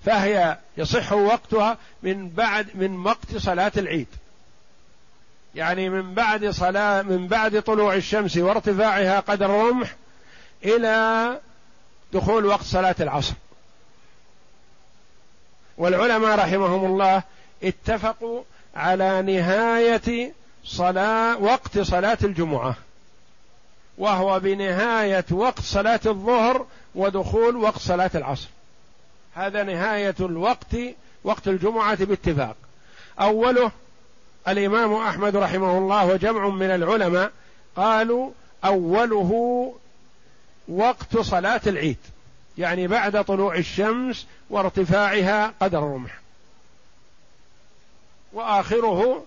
فهي 0.05 0.59
يصح 0.77 1.13
وقتها 1.13 1.79
من 2.03 2.29
بعد 2.29 2.67
من 2.75 3.07
وقت 3.07 3.37
صلاة 3.37 3.73
العيد. 3.77 4.07
يعني 5.55 5.89
من 5.89 6.15
بعد 6.15 6.49
صلاة 6.49 7.03
من 7.03 7.27
بعد 7.27 7.63
طلوع 7.63 7.95
الشمس 7.95 8.37
وارتفاعها 8.37 9.21
قدر 9.21 9.51
رمح 9.51 9.97
إلى 10.65 11.41
دخول 12.13 12.47
وقت 12.47 12.63
صلاة 12.63 12.97
العصر. 13.01 13.35
والعلماء 15.79 16.39
رحمهم 16.39 16.85
الله 16.85 17.23
اتفقوا 17.65 18.43
على 18.75 19.23
نهاية 19.23 20.33
صلاة 20.65 21.39
وقت 21.39 21.79
صلاة 21.79 22.19
الجمعة. 22.25 22.77
وهو 23.99 24.41
بنهاية 24.41 25.25
وقت 25.31 25.61
صلاة 25.61 26.01
الظهر 26.07 26.67
ودخول 26.95 27.57
وقت 27.57 27.79
صلاة 27.79 28.11
العصر. 28.15 28.49
هذا 29.35 29.63
نهاية 29.63 30.15
الوقت 30.21 30.77
وقت 31.25 31.49
الجمعة 31.49 32.05
باتفاق. 32.05 32.57
أوله 33.21 33.71
الإمام 34.49 34.95
أحمد 34.95 35.37
رحمه 35.37 35.79
الله 35.79 36.07
وجمع 36.07 36.49
من 36.49 36.71
العلماء 36.71 37.33
قالوا 37.77 38.31
أوله 38.65 39.73
وقت 40.69 41.19
صلاة 41.19 41.61
العيد 41.67 41.99
يعني 42.59 42.87
بعد 42.87 43.25
طلوع 43.25 43.57
الشمس 43.57 44.27
وارتفاعها 44.51 45.55
قدر 45.61 45.79
الرمح. 45.79 46.21
وآخره 48.33 49.25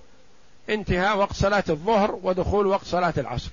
انتهاء 0.69 1.17
وقت 1.17 1.33
صلاة 1.33 1.63
الظهر 1.69 2.19
ودخول 2.23 2.67
وقت 2.67 2.85
صلاة 2.85 3.13
العصر. 3.17 3.49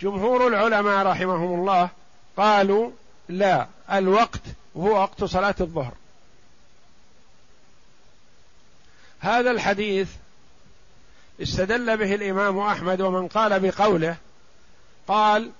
جمهور 0.00 0.46
العلماء 0.46 1.06
رحمهم 1.06 1.60
الله 1.60 1.88
قالوا 2.36 2.90
لا 3.28 3.66
الوقت 3.92 4.40
هو 4.76 5.00
وقت 5.00 5.24
صلاة 5.24 5.54
الظهر. 5.60 5.92
هذا 9.20 9.50
الحديث 9.50 10.08
استدل 11.42 11.96
به 11.96 12.14
الإمام 12.14 12.58
أحمد 12.58 13.00
ومن 13.00 13.28
قال 13.28 13.60
بقوله 13.60 14.16
قال 15.08 15.50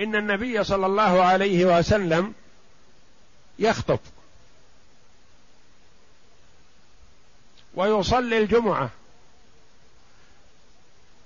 إن 0.00 0.16
النبي 0.16 0.64
صلى 0.64 0.86
الله 0.86 1.22
عليه 1.22 1.78
وسلم 1.78 2.34
يخطب 3.58 3.98
ويصلي 7.74 8.38
الجمعة 8.38 8.90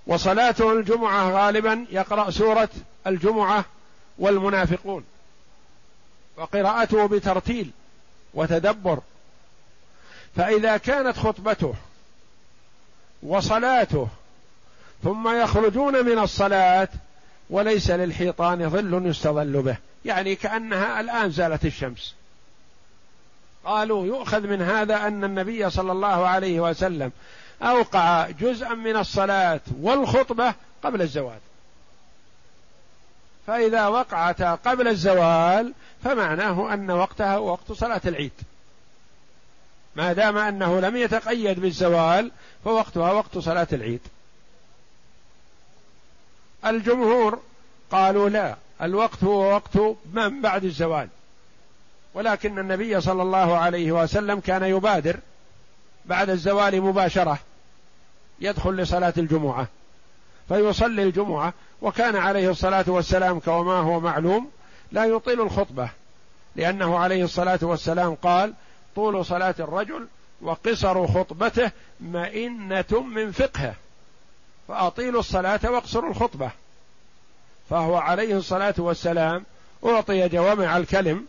وصلاته 0.07 0.73
الجمعة 0.73 1.31
غالبا 1.31 1.87
يقرأ 1.91 2.31
سورة 2.31 2.69
الجمعة 3.07 3.65
والمنافقون. 4.19 5.05
وقراءته 6.37 7.07
بترتيل 7.07 7.71
وتدبر. 8.35 8.99
فإذا 10.37 10.77
كانت 10.77 11.17
خطبته 11.17 11.75
وصلاته 13.23 14.09
ثم 15.05 15.29
يخرجون 15.43 16.05
من 16.05 16.19
الصلاة 16.19 16.89
وليس 17.51 17.91
للحيطان 17.91 18.71
ظل 18.71 19.07
يستظل 19.07 19.63
به. 19.63 19.77
يعني 20.05 20.35
كأنها 20.35 21.01
الآن 21.01 21.31
زالت 21.31 21.65
الشمس. 21.65 22.15
قالوا 23.65 24.07
يؤخذ 24.07 24.41
من 24.41 24.63
هذا 24.63 25.07
أن 25.07 25.25
النبي 25.25 25.71
صلى 25.71 25.93
الله 25.93 26.27
عليه 26.27 26.61
وسلم 26.61 27.13
أوقع 27.63 28.31
جزءا 28.31 28.75
من 28.75 28.97
الصلاة 28.97 29.61
والخطبة 29.81 30.55
قبل 30.83 31.03
الزوال. 31.03 31.39
فإذا 33.47 33.87
وقعتا 33.87 34.55
قبل 34.55 34.89
الزوال 34.89 35.73
فمعناه 36.05 36.75
أن 36.75 36.91
وقتها 36.91 37.39
وقت 37.39 37.73
صلاة 37.73 38.01
العيد. 38.07 38.33
ما 39.97 40.13
دام 40.13 40.39
أنه 40.39 40.81
لم 40.81 40.97
يتقيد 40.97 41.61
بالزوال 41.61 42.31
فوقتها 42.65 43.13
وقت 43.13 43.39
صلاة 43.39 43.69
العيد. 43.73 44.01
الجمهور 46.67 47.41
قالوا 47.91 48.29
لا 48.29 48.57
الوقت 48.83 49.25
هو 49.25 49.53
وقت 49.53 49.77
من 50.13 50.41
بعد 50.41 50.65
الزوال. 50.65 51.09
ولكن 52.15 52.59
النبي 52.59 53.01
صلى 53.01 53.23
الله 53.23 53.59
عليه 53.59 53.93
وسلم 53.93 54.41
كان 54.41 54.63
يبادر 54.63 55.19
بعد 56.05 56.31
الزوال 56.31 56.81
مباشرة. 56.83 57.39
يدخل 58.43 58.77
لصلاة 58.77 59.15
الجمعة 59.19 59.67
فيصلي 60.49 61.03
الجمعة 61.03 61.53
وكان 61.83 62.17
عليه 62.17 62.51
الصلاة 62.51 62.85
والسلام 62.89 63.39
كما 63.39 63.75
هو 63.75 64.01
معلوم 64.01 64.51
لا 64.93 65.05
يطيل 65.05 65.41
الخطبة 65.41 65.89
لأنه 66.57 66.99
عليه 66.99 67.25
الصلاة 67.25 67.59
والسلام 67.63 68.15
قال 68.15 68.55
طول 68.97 69.25
صلاة 69.25 69.55
الرجل 69.61 70.07
وقصر 70.43 71.07
خطبته 71.07 71.71
مئنة 72.01 73.01
من 73.15 73.33
فقهه 73.33 73.75
فأطيلوا 74.69 75.21
الصلاة 75.21 75.61
واقصروا 75.65 76.11
الخطبة. 76.11 76.51
فهو 77.71 77.97
عليه 77.97 78.37
الصلاة 78.37 78.75
والسلام 78.79 79.45
أعطي 79.85 80.29
جوامع 80.29 80.77
الكلم 80.77 81.27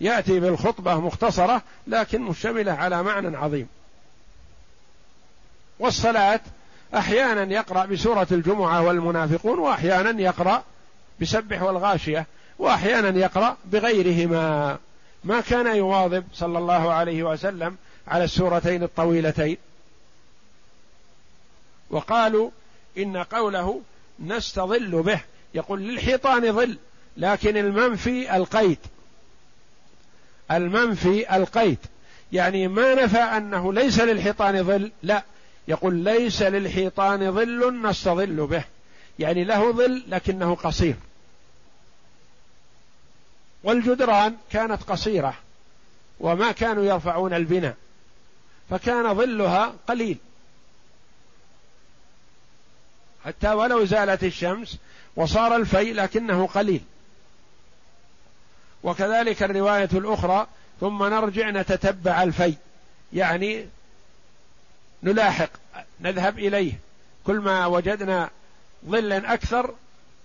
يأتي 0.00 0.40
بالخطبة 0.40 1.00
مختصرة 1.00 1.62
لكن 1.86 2.22
مشتملة 2.22 2.72
على 2.72 3.02
معنى 3.02 3.36
عظيم. 3.36 3.68
والصلاة 5.78 6.40
أحيانا 6.94 7.54
يقرأ 7.54 7.86
بسورة 7.86 8.26
الجمعة 8.32 8.82
والمنافقون 8.82 9.58
وأحيانا 9.58 10.20
يقرأ 10.22 10.64
بسبح 11.20 11.62
والغاشية 11.62 12.26
وأحيانا 12.58 13.18
يقرأ 13.18 13.56
بغيرهما. 13.64 14.78
ما 15.24 15.40
كان 15.40 15.76
يواظب 15.76 16.24
صلى 16.34 16.58
الله 16.58 16.92
عليه 16.92 17.22
وسلم 17.22 17.76
على 18.08 18.24
السورتين 18.24 18.82
الطويلتين. 18.82 19.56
وقالوا 21.90 22.50
إن 22.98 23.16
قوله 23.16 23.80
نستظل 24.20 25.02
به 25.02 25.20
يقول 25.54 25.80
للحيطان 25.80 26.52
ظل 26.52 26.78
لكن 27.16 27.56
المنفي 27.56 28.36
القيد 28.36 28.78
المنفي 30.50 31.36
القيد 31.36 31.78
يعني 32.32 32.68
ما 32.68 32.94
نفى 32.94 33.18
أنه 33.18 33.72
ليس 33.72 34.00
للحيطان 34.00 34.64
ظل 34.64 34.92
لا 35.02 35.22
يقول 35.68 35.94
ليس 35.94 36.42
للحيطان 36.42 37.32
ظل 37.32 37.82
نستظل 37.82 38.46
به. 38.46 38.64
يعني 39.18 39.44
له 39.44 39.72
ظل 39.72 40.04
لكنه 40.08 40.54
قصير. 40.54 40.96
والجدران 43.64 44.36
كانت 44.50 44.82
قصيرة 44.82 45.34
وما 46.20 46.52
كانوا 46.52 46.84
يرفعون 46.84 47.34
البناء 47.34 47.76
فكان 48.70 49.14
ظلها 49.14 49.74
قليل. 49.88 50.18
حتى 53.24 53.52
ولو 53.52 53.84
زالت 53.84 54.24
الشمس 54.24 54.78
وصار 55.16 55.56
الفيء 55.56 55.94
لكنه 55.94 56.46
قليل. 56.46 56.80
وكذلك 58.82 59.42
الرواية 59.42 59.88
الأخرى 59.92 60.46
ثم 60.80 61.02
نرجع 61.02 61.50
نتتبع 61.50 62.22
الفيء 62.22 62.56
يعني 63.12 63.66
نلاحق 65.02 65.50
نذهب 66.00 66.38
إليه. 66.38 66.72
كل 67.24 67.36
ما 67.36 67.66
وجدنا 67.66 68.30
ظلا 68.86 69.34
أكثر 69.34 69.74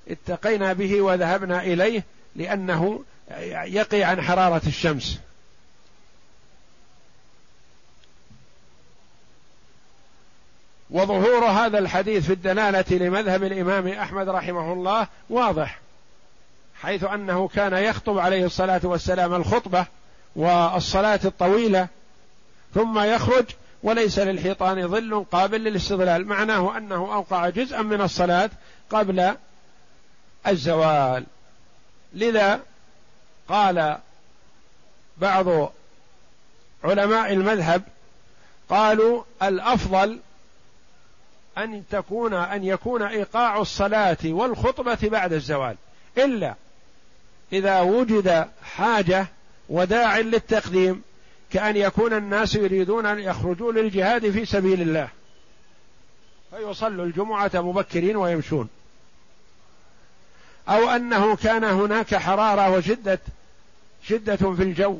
اتقينا 0.07 0.73
به 0.73 1.01
وذهبنا 1.01 1.63
إليه 1.63 2.03
لأنه 2.35 3.03
يقي 3.65 4.03
عن 4.03 4.21
حرارة 4.21 4.61
الشمس. 4.67 5.19
وظهور 10.91 11.45
هذا 11.45 11.79
الحديث 11.79 12.25
في 12.25 12.33
الدلالة 12.33 12.85
لمذهب 12.97 13.43
الإمام 13.43 13.87
أحمد 13.87 14.29
رحمه 14.29 14.73
الله 14.73 15.07
واضح 15.29 15.79
حيث 16.81 17.03
أنه 17.03 17.47
كان 17.47 17.73
يخطب 17.73 18.17
عليه 18.17 18.45
الصلاة 18.45 18.81
والسلام 18.83 19.33
الخطبة 19.33 19.85
والصلاة 20.35 21.19
الطويلة 21.25 21.87
ثم 22.73 22.99
يخرج 22.99 23.45
وليس 23.83 24.19
للحيطان 24.19 24.87
ظل 24.87 25.25
قابل 25.31 25.63
للاستظلال. 25.63 26.27
معناه 26.27 26.77
أنه 26.77 27.13
أوقع 27.13 27.49
جزءا 27.49 27.81
من 27.81 28.01
الصلاة 28.01 28.49
قبل 28.89 29.35
الزوال. 30.47 31.25
لذا 32.13 32.59
قال 33.49 33.97
بعض 35.17 35.71
علماء 36.83 37.33
المذهب 37.33 37.83
قالوا 38.69 39.23
الأفضل 39.43 40.19
أن 41.57 41.83
تكون 41.91 42.33
أن 42.33 42.63
يكون 42.63 43.01
إيقاع 43.01 43.59
الصلاة 43.59 44.17
والخطبة 44.25 44.97
بعد 45.03 45.33
الزوال. 45.33 45.75
إلا 46.17 46.55
إذا 47.53 47.79
وجد 47.81 48.49
حاجة 48.63 49.27
وداع 49.69 50.17
للتقديم 50.17 51.03
كأن 51.53 51.77
يكون 51.77 52.13
الناس 52.13 52.55
يريدون 52.55 53.05
أن 53.05 53.19
يخرجوا 53.19 53.71
للجهاد 53.71 54.29
في 54.29 54.45
سبيل 54.45 54.81
الله. 54.81 55.09
فيصلوا 56.51 57.05
الجمعة 57.05 57.51
مبكرين 57.53 58.15
ويمشون. 58.15 58.69
أو 60.69 60.89
أنه 60.89 61.35
كان 61.35 61.63
هناك 61.63 62.15
حرارة 62.15 62.71
وشدة 62.71 63.19
شدة 64.03 64.35
في 64.35 64.63
الجو. 64.63 64.99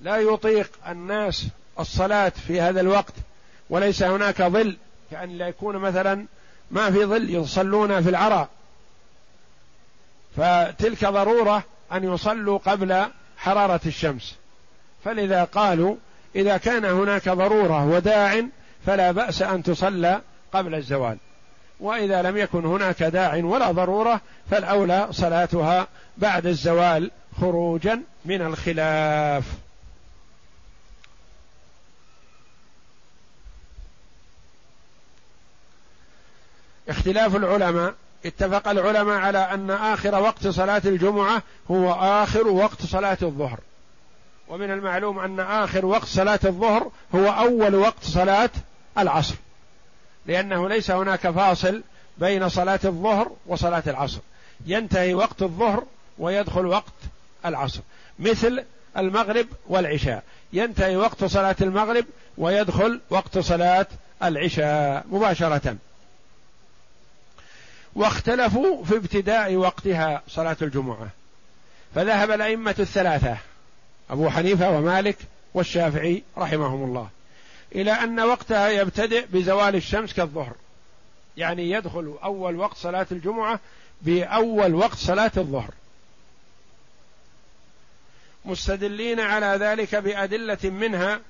لا 0.00 0.16
يطيق 0.16 0.70
الناس 0.88 1.46
الصلاة 1.78 2.32
في 2.46 2.60
هذا 2.60 2.80
الوقت 2.80 3.14
وليس 3.70 4.02
هناك 4.02 4.42
ظل. 4.42 4.76
كأن 5.10 5.38
لا 5.38 5.48
يكون 5.48 5.76
مثلا 5.76 6.26
ما 6.70 6.90
في 6.90 7.04
ظل 7.04 7.34
يصلون 7.34 8.02
في 8.02 8.08
العرى. 8.08 8.48
فتلك 10.36 11.04
ضرورة 11.04 11.64
أن 11.92 12.14
يصلوا 12.14 12.58
قبل 12.58 13.06
حرارة 13.36 13.80
الشمس. 13.86 14.36
فلذا 15.04 15.44
قالوا 15.44 15.96
إذا 16.36 16.56
كان 16.56 16.84
هناك 16.84 17.28
ضرورة 17.28 17.86
وداع 17.86 18.42
فلا 18.86 19.10
بأس 19.10 19.42
أن 19.42 19.62
تصلى 19.62 20.20
قبل 20.52 20.74
الزوال. 20.74 21.18
وإذا 21.80 22.22
لم 22.22 22.36
يكن 22.36 22.64
هناك 22.64 23.02
داع 23.02 23.36
ولا 23.36 23.72
ضرورة 23.72 24.20
فالأولى 24.50 25.08
صلاتها 25.10 25.88
بعد 26.18 26.46
الزوال 26.46 27.10
خروجا 27.40 28.02
من 28.24 28.42
الخلاف. 28.42 29.44
اختلاف 36.88 37.36
العلماء 37.36 37.94
اتفق 38.26 38.68
العلماء 38.68 39.18
على 39.18 39.38
أن 39.38 39.70
آخر 39.70 40.14
وقت 40.14 40.48
صلاة 40.48 40.82
الجمعة 40.84 41.42
هو 41.70 41.92
آخر 41.92 42.48
وقت 42.48 42.82
صلاة 42.82 43.18
الظهر. 43.22 43.60
ومن 44.54 44.70
المعلوم 44.70 45.18
أن 45.18 45.40
آخر 45.40 45.86
وقت 45.86 46.04
صلاة 46.04 46.40
الظهر 46.44 46.90
هو 47.14 47.28
أول 47.28 47.74
وقت 47.74 48.04
صلاة 48.04 48.50
العصر. 48.98 49.34
لأنه 50.26 50.68
ليس 50.68 50.90
هناك 50.90 51.30
فاصل 51.30 51.82
بين 52.18 52.48
صلاة 52.48 52.80
الظهر 52.84 53.32
وصلاة 53.46 53.82
العصر. 53.86 54.18
ينتهي 54.66 55.14
وقت 55.14 55.42
الظهر 55.42 55.84
ويدخل 56.18 56.66
وقت 56.66 56.92
العصر. 57.46 57.80
مثل 58.18 58.64
المغرب 58.96 59.46
والعشاء. 59.68 60.22
ينتهي 60.52 60.96
وقت 60.96 61.24
صلاة 61.24 61.56
المغرب 61.60 62.04
ويدخل 62.38 63.00
وقت 63.10 63.38
صلاة 63.38 63.86
العشاء 64.22 65.04
مباشرة. 65.10 65.76
واختلفوا 67.94 68.84
في 68.84 68.96
ابتداء 68.96 69.54
وقتها 69.54 70.22
صلاة 70.28 70.56
الجمعة. 70.62 71.08
فذهب 71.94 72.30
الأئمة 72.30 72.74
الثلاثة 72.78 73.36
أبو 74.10 74.30
حنيفة 74.30 74.70
ومالك 74.70 75.16
والشافعي 75.54 76.22
رحمهم 76.38 76.84
الله. 76.84 77.08
إلى 77.74 77.92
أن 77.92 78.20
وقتها 78.20 78.68
يبتدئ 78.68 79.26
بزوال 79.26 79.76
الشمس 79.76 80.12
كالظهر. 80.12 80.52
يعني 81.36 81.70
يدخل 81.70 82.14
أول 82.24 82.56
وقت 82.56 82.76
صلاة 82.76 83.06
الجمعة 83.12 83.60
بأول 84.02 84.74
وقت 84.74 84.96
صلاة 84.96 85.32
الظهر. 85.36 85.70
مستدلين 88.44 89.20
على 89.20 89.46
ذلك 89.46 89.94
بأدلة 89.94 90.58
منها 90.64 91.20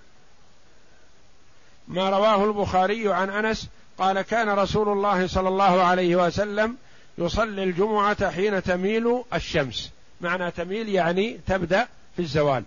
ما 1.88 2.10
رواه 2.10 2.44
البخاري 2.44 3.12
عن 3.12 3.30
أنس 3.30 3.68
قال 3.98 4.22
كان 4.22 4.48
رسول 4.48 4.88
الله 4.88 5.26
صلى 5.26 5.48
الله 5.48 5.82
عليه 5.82 6.16
وسلم 6.16 6.76
يصلي 7.18 7.64
الجمعة 7.64 8.30
حين 8.30 8.62
تميل 8.62 9.22
الشمس. 9.34 9.90
معنى 10.20 10.50
تميل 10.50 10.88
يعني 10.88 11.40
تبدأ 11.46 11.88
في 12.16 12.22
الزوال. 12.22 12.64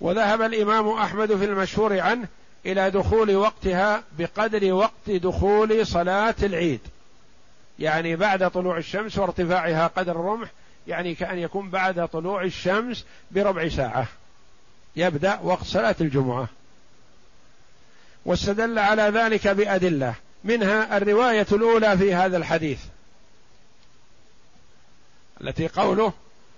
وذهب 0.00 0.42
الإمام 0.42 0.88
أحمد 0.88 1.36
في 1.36 1.44
المشهور 1.44 2.00
عنه 2.00 2.28
إلى 2.66 2.90
دخول 2.90 3.36
وقتها 3.36 4.02
بقدر 4.18 4.72
وقت 4.72 5.10
دخول 5.10 5.86
صلاة 5.86 6.34
العيد. 6.42 6.80
يعني 7.78 8.16
بعد 8.16 8.50
طلوع 8.50 8.76
الشمس 8.76 9.18
وارتفاعها 9.18 9.86
قدر 9.86 10.12
الرمح 10.12 10.48
يعني 10.86 11.14
كأن 11.14 11.38
يكون 11.38 11.70
بعد 11.70 12.08
طلوع 12.08 12.42
الشمس 12.42 13.04
بربع 13.30 13.68
ساعة. 13.68 14.06
يبدأ 14.96 15.38
وقت 15.42 15.64
صلاة 15.64 15.96
الجمعة. 16.00 16.48
واستدل 18.24 18.78
على 18.78 19.02
ذلك 19.02 19.48
بأدلة. 19.48 20.14
منها 20.44 20.96
الرواية 20.96 21.46
الأولى 21.52 21.98
في 21.98 22.14
هذا 22.14 22.36
الحديث. 22.36 22.80
التي 25.40 25.68
قوله 25.68 26.12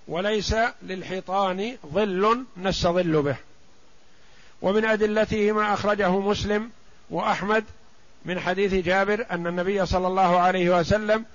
وليس 0.07 0.55
للحيطان 0.81 1.77
ظل 1.93 2.45
نستظل 2.57 3.21
به. 3.21 3.35
ومن 4.61 4.85
أدلته 4.85 5.51
ما 5.51 5.73
أخرجه 5.73 6.19
مسلم 6.19 6.69
وأحمد 7.09 7.63
من 8.25 8.39
حديث 8.39 8.73
جابر 8.73 9.25
أن 9.31 9.47
النبي 9.47 9.85
صلى 9.85 10.07
الله 10.07 10.39
عليه 10.39 10.79
وسلم 10.79 11.25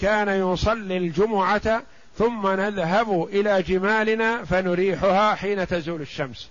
كان 0.00 0.52
يصلي 0.52 0.96
الجمعة 0.96 1.82
ثم 2.18 2.46
نذهب 2.46 3.28
إلى 3.32 3.62
جمالنا 3.62 4.44
فنريحها 4.44 5.34
حين 5.34 5.66
تزول 5.66 6.00
الشمس. 6.00 6.48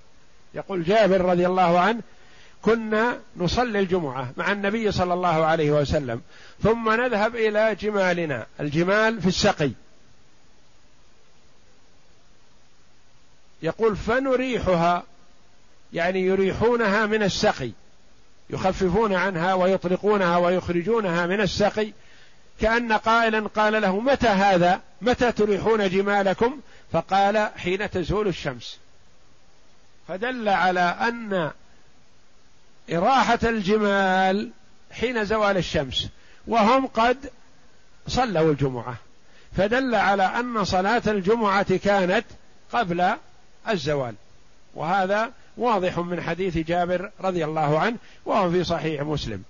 يقول 0.53 0.83
جابر 0.83 1.21
رضي 1.21 1.47
الله 1.47 1.79
عنه 1.79 2.01
كنا 2.61 3.17
نصلي 3.37 3.79
الجمعة 3.79 4.31
مع 4.37 4.51
النبي 4.51 4.91
صلى 4.91 5.13
الله 5.13 5.45
عليه 5.45 5.71
وسلم 5.71 6.21
ثم 6.63 6.91
نذهب 6.91 7.35
إلى 7.35 7.75
جمالنا. 7.75 8.45
الجمال 8.59 9.21
في 9.21 9.27
السقي. 9.27 9.71
يقول 13.61 13.95
فنريحها 13.95 15.03
يعني 15.93 16.21
يريحونها 16.21 17.05
من 17.05 17.23
السقي 17.23 17.71
يخففون 18.49 19.13
عنها 19.13 19.53
ويطلقونها 19.53 20.37
ويخرجونها 20.37 21.25
من 21.25 21.41
السقي. 21.41 21.91
كأن 22.61 22.93
قائلا 22.93 23.47
قال 23.47 23.81
له 23.81 23.99
متى 23.99 24.27
هذا؟ 24.27 24.81
متى 25.01 25.31
تريحون 25.31 25.89
جمالكم؟ 25.89 26.59
فقال 26.91 27.49
حين 27.57 27.89
تزول 27.89 28.27
الشمس. 28.27 28.77
فدل 30.07 30.49
على 30.49 30.79
أن 30.79 31.51
إراحة 32.93 33.39
الجمال 33.43 34.51
حين 34.91 35.25
زوال 35.25 35.57
الشمس 35.57 36.07
وهم 36.47 36.87
قد 36.87 37.17
صلوا 38.07 38.51
الجمعة. 38.51 38.95
فدل 39.57 39.95
على 39.95 40.23
أن 40.23 40.65
صلاة 40.65 41.03
الجمعة 41.07 41.77
كانت 41.77 42.25
قبل 42.73 43.15
الزوال. 43.69 44.15
وهذا 44.75 45.31
واضح 45.57 45.99
من 45.99 46.21
حديث 46.21 46.57
جابر 46.57 47.11
رضي 47.21 47.45
الله 47.45 47.79
عنه 47.79 47.97
وهو 48.25 48.51
في 48.51 48.63
صحيح 48.63 49.01
مسلم. 49.01 49.43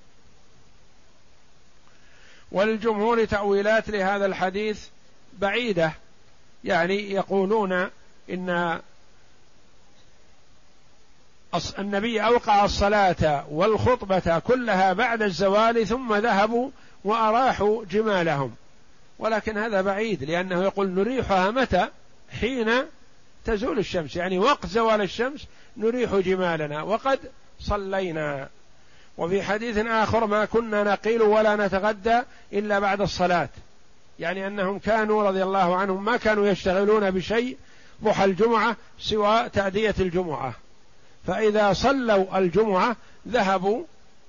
وللجمهور 2.52 3.26
تأويلات 3.26 3.90
لهذا 3.90 4.26
الحديث 4.26 4.88
بعيدة 5.40 5.92
يعني 6.64 7.12
يقولون 7.12 7.90
إن 8.30 8.80
النبي 11.80 12.22
أوقع 12.22 12.66
الصلاة 12.66 13.46
والخطبة 13.50 14.40
كلها 14.40 14.94
بعد 14.94 15.22
الزوال 15.22 15.88
ثم 15.88 16.16
ذهبوا 16.16 16.70
وأراحوا 17.04 17.86
جمالهم. 17.86 18.56
ولكن 19.20 19.58
هذا 19.58 19.82
بعيد 19.82 20.24
لأنه 20.24 20.64
يقول 20.64 20.90
نريحها 20.90 21.52
متى؟ 21.52 21.88
حين 22.40 22.70
تزول 23.48 23.80
الشمس. 23.80 24.16
يعني 24.16 24.40
وقت 24.40 24.66
زوال 24.66 25.02
الشمس 25.02 25.48
نريح 25.78 26.16
جمالنا. 26.16 26.82
وقد 26.82 27.20
صلينا. 27.60 28.50
وفي 29.18 29.44
حديث 29.44 29.78
آخر 29.78 30.26
ما 30.26 30.46
كنا 30.46 30.84
نقيل 30.84 31.22
ولا 31.22 31.56
نتغدى 31.56 32.22
إلا 32.54 32.80
بعد 32.80 33.02
الصلاة. 33.02 33.50
يعني 34.20 34.48
أنهم 34.48 34.80
كانوا 34.80 35.24
رضي 35.24 35.44
الله 35.44 35.76
عنهم 35.76 36.06
ما 36.06 36.18
كانوا 36.18 36.48
يشتغلون 36.48 37.12
بشيء 37.12 37.58
ضحى 38.04 38.26
الجمعة 38.26 38.76
سوى 39.00 39.50
تأدية 39.50 39.96
الجمعة. 40.00 40.54
فإذا 41.28 41.74
صلوا 41.74 42.38
الجمعة 42.38 42.96
ذهبوا 43.28 43.84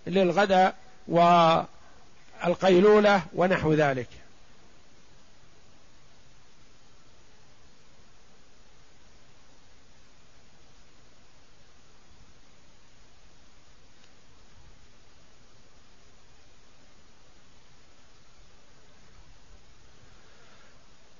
للغداء 0.06 0.74
والقيلولة 2.44 3.22
ونحو 3.34 3.72
ذلك. 3.72 4.08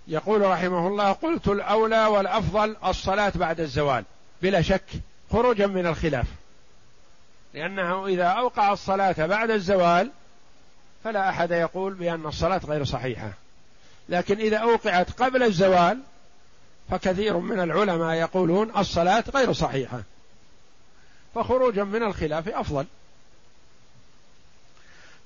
يقول 0.08 0.40
رحمه 0.40 0.88
الله 0.88 1.12
قلت 1.12 1.48
الأولى 1.48 2.06
والأفضل 2.06 2.76
الصلاة 2.84 3.32
بعد 3.34 3.60
الزوال 3.60 4.04
بلا 4.42 4.62
شك 4.62 4.84
خروجا 5.32 5.66
من 5.66 5.86
الخلاف. 5.86 6.26
لأنه 7.54 8.06
إذا 8.06 8.24
أوقع 8.24 8.72
الصلاة 8.72 9.26
بعد 9.26 9.50
الزوال 9.50 10.10
فلا 11.04 11.28
أحد 11.28 11.50
يقول 11.50 11.94
بأن 11.94 12.26
الصلاة 12.26 12.60
غير 12.66 12.84
صحيحة. 12.84 13.32
لكن 14.08 14.38
إذا 14.38 14.56
أوقعت 14.56 15.10
قبل 15.10 15.42
الزوال 15.42 15.98
فكثير 16.90 17.36
من 17.36 17.60
العلماء 17.60 18.14
يقولون 18.14 18.76
الصلاة 18.76 19.24
غير 19.34 19.52
صحيحة. 19.52 20.02
فخروجا 21.34 21.84
من 21.84 22.02
الخلاف 22.02 22.48
أفضل. 22.48 22.86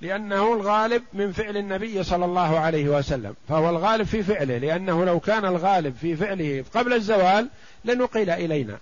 لأنه 0.02 0.54
الغالب 0.54 1.02
من 1.12 1.32
فعل 1.32 1.56
النبي 1.56 2.02
صلى 2.02 2.24
الله 2.24 2.58
عليه 2.58 2.88
وسلم. 2.88 3.34
فهو 3.48 3.70
الغالب 3.70 4.06
في 4.06 4.22
فعله 4.22 4.58
لأنه 4.58 5.04
لو 5.04 5.20
كان 5.20 5.44
الغالب 5.44 5.96
في 6.00 6.16
فعله 6.16 6.64
قبل 6.74 6.92
الزوال 6.92 7.48
لنقل 7.84 8.30
إلينا. 8.30 8.78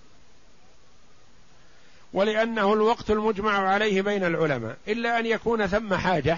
ولأنه 2.13 2.73
الوقت 2.73 3.11
المجمع 3.11 3.69
عليه 3.69 4.01
بين 4.01 4.23
العلماء. 4.23 4.77
إلا 4.87 5.19
أن 5.19 5.25
يكون 5.25 5.67
ثم 5.67 5.93
حاجة 5.93 6.37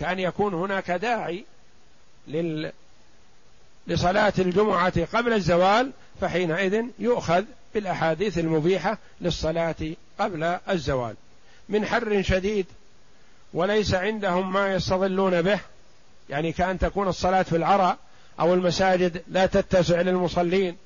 كأن 0.00 0.18
يكون 0.18 0.54
هناك 0.54 0.90
داعي 0.90 1.44
لل 2.28 2.72
لصلاة 3.86 4.32
الجمعة 4.38 5.04
قبل 5.04 5.32
الزوال 5.32 5.90
فحينئذ 6.20 6.84
يؤخذ 6.98 7.44
بالأحاديث 7.74 8.38
المبيحة 8.38 8.98
للصلاة 9.20 9.74
قبل 10.18 10.42
الزوال. 10.44 11.14
من 11.68 11.86
حر 11.86 12.22
شديد 12.22 12.66
وليس 13.54 13.94
عندهم 13.94 14.52
ما 14.52 14.74
يستظلون 14.74 15.42
به. 15.42 15.58
يعني 16.30 16.52
كأن 16.52 16.78
تكون 16.78 17.08
الصلاة 17.08 17.42
في 17.42 17.56
العرى 17.56 17.96
أو 18.40 18.54
المساجد 18.54 19.22
لا 19.28 19.46
تتسع 19.46 20.00
للمصلين 20.00 20.76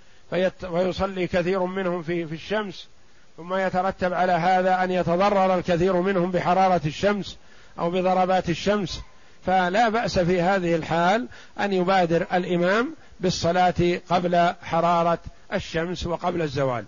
فيصلي 0.60 1.26
كثير 1.26 1.64
منهم 1.64 2.02
في 2.02 2.26
في 2.26 2.34
الشمس. 2.34 2.88
ثم 3.36 3.54
يترتب 3.54 4.12
على 4.12 4.32
هذا 4.32 4.84
أن 4.84 4.90
يتضرر 4.90 5.58
الكثير 5.58 5.96
منهم 5.96 6.30
بحرارة 6.30 6.80
الشمس 6.86 7.36
أو 7.78 7.90
بضربات 7.90 8.48
الشمس. 8.48 9.00
فلا 9.46 9.88
بأس 9.88 10.18
في 10.18 10.40
هذه 10.40 10.74
الحال 10.74 11.28
أن 11.60 11.72
يبادر 11.72 12.26
الإمام 12.32 12.94
بالصلاة 13.20 14.00
قبل 14.10 14.54
حرارة 14.62 15.18
الشمس 15.52 16.06
وقبل 16.06 16.42
الزوال. 16.42 16.84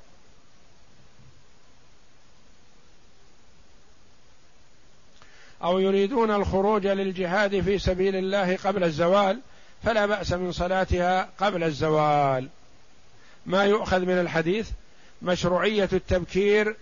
أو 5.63 5.79
يريدون 5.79 6.31
الخروج 6.31 6.87
للجهاد 6.87 7.61
في 7.61 7.79
سبيل 7.79 8.17
الله 8.17 8.57
قبل 8.57 8.85
الزوال 8.85 9.41
فلا 9.85 10.07
بأس 10.07 10.33
من 10.33 10.53
صلاتها 10.53 11.29
قبل 11.39 11.65
الزوال. 11.65 12.49
ما 13.47 13.65
يؤخذ 13.65 14.01
من 14.01 14.21
الحديث 14.21 14.71
مشروعية 15.23 15.89
التبكير 15.93 16.77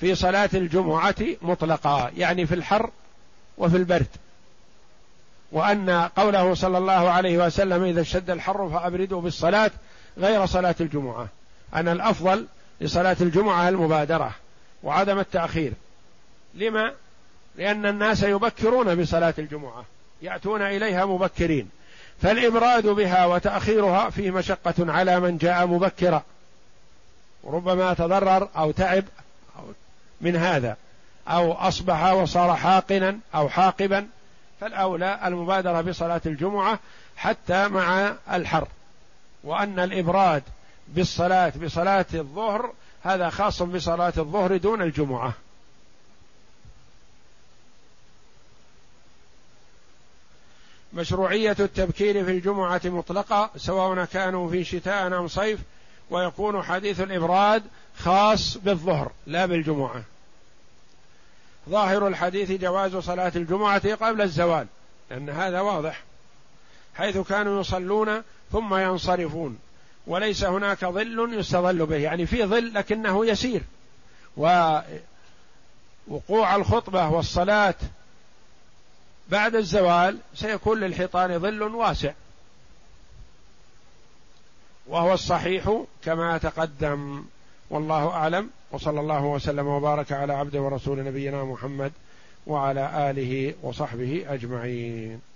في 0.00 0.14
صلاة 0.14 0.50
الجمعة 0.54 1.14
مطلقا 1.42 2.10
يعني 2.16 2.46
في 2.46 2.54
الحر 2.54 2.90
وفي 3.58 3.76
البرد. 3.76 4.06
وأن 5.52 5.90
قوله 5.90 6.54
صلى 6.54 6.78
الله 6.78 7.10
عليه 7.10 7.46
وسلم 7.46 7.84
إذا 7.84 8.00
اشتد 8.00 8.30
الحر 8.30 8.68
فأبردوا 8.68 9.20
بالصلاة 9.20 9.70
غير 10.18 10.46
صلاة 10.46 10.74
الجمعة. 10.80 11.28
ان 11.74 11.88
الأفضل 11.88 12.46
لصلاة 12.80 13.16
الجمعة 13.20 13.68
المبادرة 13.68 14.34
وعدم 14.82 15.18
التأخير. 15.18 15.72
لما؟ 16.54 16.92
لأن 17.56 17.86
الناس 17.86 18.22
يبكرون 18.22 18.94
بصلاة 18.94 19.34
الجمعة 19.38 19.84
يأتون 20.22 20.62
إليها 20.62 21.06
مبكرين. 21.06 21.70
فالإبراد 22.22 22.86
بها 22.86 23.26
وتأخيرها 23.26 24.10
فيه 24.10 24.30
مشقة 24.30 24.74
على 24.92 25.20
من 25.20 25.38
جاء 25.38 25.66
مبكرا. 25.66 26.22
ربما 27.44 27.94
تضرر 27.94 28.48
أو 28.56 28.70
تعب 28.70 29.04
من 30.20 30.36
هذا 30.36 30.76
أو 31.28 31.52
أصبح 31.52 32.12
وصار 32.12 32.56
حاقنا 32.56 33.18
أو 33.34 33.48
حاقبا. 33.48 34.06
فالأولى 34.60 35.18
المبادرة 35.24 35.80
بصلاة 35.80 36.20
الجمعة 36.26 36.78
حتى 37.16 37.68
مع 37.68 38.14
الحر. 38.32 38.68
وأن 39.44 39.78
الإبراد 39.78 40.42
بالصلاة 40.88 41.52
بصلاة 41.64 42.06
الظهر 42.14 42.72
هذا 43.02 43.30
خاص 43.30 43.62
بصلاة 43.62 44.12
الظهر 44.18 44.56
دون 44.56 44.82
الجمعة. 44.82 45.32
مشروعية 50.92 51.56
التبكير 51.60 52.24
في 52.24 52.30
الجمعة 52.30 52.80
مطلقة 52.84 53.50
سواء 53.56 54.04
كانوا 54.04 54.50
في 54.50 54.64
شتاء 54.64 55.06
أم 55.06 55.28
صيف 55.28 55.60
ويكون 56.10 56.62
حديث 56.62 57.00
الإبراد 57.00 57.62
خاص 57.98 58.56
بالظهر 58.56 59.12
لا 59.26 59.46
بالجمعة. 59.46 60.02
ظاهر 61.68 62.08
الحديث 62.08 62.52
جواز 62.52 62.96
صلاة 62.96 63.32
الجمعة 63.36 63.94
قبل 63.94 64.22
الزوال 64.22 64.66
لأن 65.10 65.30
هذا 65.30 65.60
واضح 65.60 66.02
حيث 66.94 67.18
كانوا 67.18 67.60
يصلون 67.60 68.22
ثم 68.52 68.74
ينصرفون 68.74 69.58
وليس 70.06 70.44
هناك 70.44 70.84
ظل 70.84 71.38
يستظل 71.38 71.86
به 71.86 71.96
يعني 71.96 72.26
في 72.26 72.44
ظل 72.44 72.74
لكنه 72.74 73.26
يسير. 73.26 73.62
ووقوع 74.36 74.86
الخطبة 76.56 77.08
والصلاة 77.08 77.74
بعد 79.30 79.54
الزوال 79.54 80.18
سيكون 80.34 80.80
للحيطان 80.80 81.38
ظل 81.38 81.62
واسع. 81.62 82.12
وهو 84.86 85.12
الصحيح 85.12 85.82
كما 86.04 86.38
تقدم. 86.38 87.24
والله 87.70 88.08
أعلم. 88.08 88.50
وصلى 88.72 89.00
الله 89.00 89.24
وسلم 89.24 89.66
وبارك 89.66 90.12
على 90.12 90.32
عبده 90.32 90.60
ورسول 90.60 91.04
نبينا 91.04 91.44
محمد 91.44 91.92
وعلى 92.46 93.10
آله 93.10 93.54
وصحبه 93.62 94.24
أجمعين. 94.28 95.29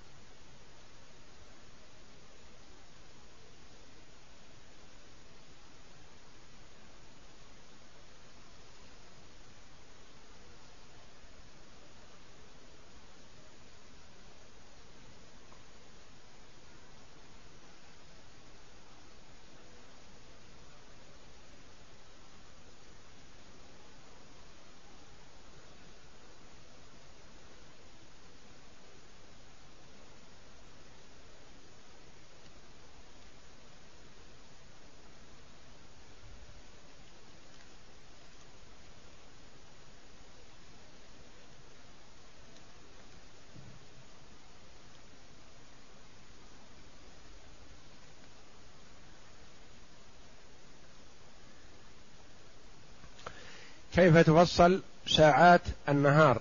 كيف 53.95 54.17
تفصل 54.17 54.83
ساعات 55.07 55.61
النهار 55.89 56.41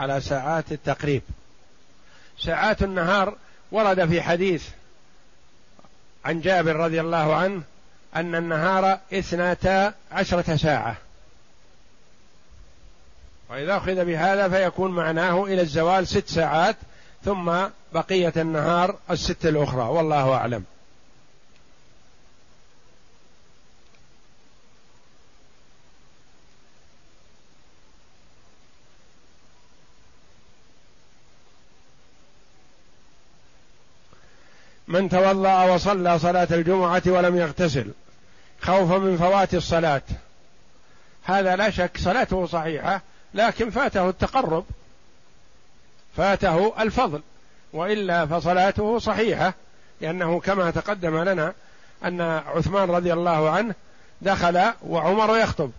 على 0.00 0.20
ساعات 0.20 0.72
التقريب؟ 0.72 1.22
ساعات 2.38 2.82
النهار 2.82 3.36
ورد 3.72 4.08
في 4.08 4.22
حديث 4.22 4.68
عن 6.24 6.40
جابر 6.40 6.76
رضي 6.76 7.00
الله 7.00 7.34
عنه 7.34 7.62
أن 8.16 8.34
النهار 8.34 8.98
اثنتا 9.12 9.94
عشرة 10.12 10.56
ساعة. 10.56 10.96
وإذا 13.50 13.76
أخذ 13.76 14.04
بهذا 14.04 14.48
فيكون 14.48 14.90
معناه 14.90 15.44
إلى 15.44 15.62
الزوال 15.62 16.06
ست 16.08 16.28
ساعات 16.28 16.76
ثم 17.24 17.52
بقية 17.92 18.32
النهار 18.36 18.96
الست 19.10 19.46
الأخرى 19.46 19.82
والله 19.82 20.34
أعلم. 20.34 20.64
من 34.96 35.08
توضأ 35.08 35.62
وصلى 35.62 36.18
صلاة 36.18 36.48
الجمعة 36.50 37.02
ولم 37.06 37.36
يغتسل 37.36 37.86
خوفا 38.60 38.98
من 38.98 39.16
فوات 39.16 39.54
الصلاة. 39.54 40.02
هذا 41.24 41.56
لا 41.56 41.70
شك 41.70 41.98
صلاته 41.98 42.46
صحيحة 42.46 43.02
لكن 43.34 43.70
فاته 43.70 44.08
التقرب 44.08 44.64
فاته 46.16 46.82
الفضل 46.82 47.22
وإلا 47.72 48.26
فصلاته 48.26 48.98
صحيحة 48.98 49.54
لأنه 50.00 50.40
كما 50.40 50.70
تقدم 50.70 51.22
لنا 51.22 51.52
أن 52.04 52.20
عثمان 52.20 52.90
رضي 52.90 53.12
الله 53.12 53.50
عنه 53.50 53.74
دخل 54.22 54.62
وعمر 54.86 55.38
يخطب. 55.38 55.70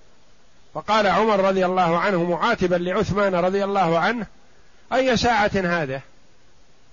فقال 0.73 1.07
عمر 1.07 1.39
رضي 1.39 1.65
الله 1.65 1.99
عنه 1.99 2.23
معاتبا 2.23 2.75
لعثمان 2.75 3.35
رضي 3.35 3.63
الله 3.63 3.99
عنه 3.99 4.25
أي 4.93 5.17
ساعة 5.17 5.51
هذه؟ 5.55 6.01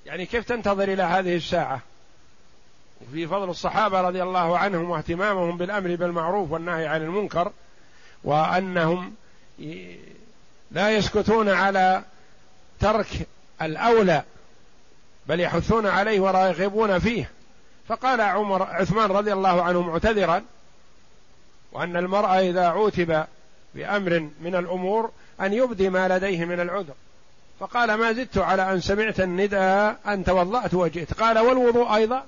يعني 0.07 0.27
كيف 0.27 0.45
تنتظر 0.45 0.93
إلى 0.93 1.03
هذه 1.03 1.37
الساعة؟ 1.37 1.81
وفي 3.01 3.27
فضل 3.27 3.51
الصحابة 3.51 4.01
رضي 4.01 4.23
الله 4.23 4.59
عنهم 4.59 4.91
واهتمامهم 4.91 5.57
بالأمر 5.57 5.97
بالمعروف 5.97 6.51
والنهي 6.51 6.87
عن 6.87 7.03
المنكر 7.03 7.53
وأنهم 8.25 9.15
لا 10.71 10.91
يسكتون 10.91 11.49
على 11.49 12.03
ترك 12.81 13.07
الأولى 13.63 14.23
بل 15.27 15.41
يحثون 15.41 15.87
عليه 15.87 16.21
ويرغبون 16.21 16.99
فيه. 16.99 17.31
فقال 17.89 18.21
عمر 18.21 18.63
عثمان 18.63 19.11
رضي 19.11 19.33
الله 19.33 19.63
عنه 19.63 19.83
معتذرا 19.83 20.43
وأن 21.73 21.97
المرء 21.97 22.29
إذا 22.29 22.69
عوتب 22.69 23.25
بأمر 23.75 24.29
من 24.41 24.55
الأمور 24.55 25.11
أن 25.41 25.53
يبدي 25.53 25.91
ما 25.91 26.09
لديه 26.09 26.45
من 26.45 26.61
العذر. 26.61 26.95
فقال 27.61 27.95
ما 27.95 28.13
زدت 28.13 28.39
على 28.39 28.73
أن 28.73 28.81
سمعت 28.81 29.21
النداء 29.21 29.97
ان 30.07 30.25
توضات 30.25 30.75
وجئت 30.75 31.15
قال 31.15 31.39
والوضوء 31.39 31.95
أيضا. 31.95 32.25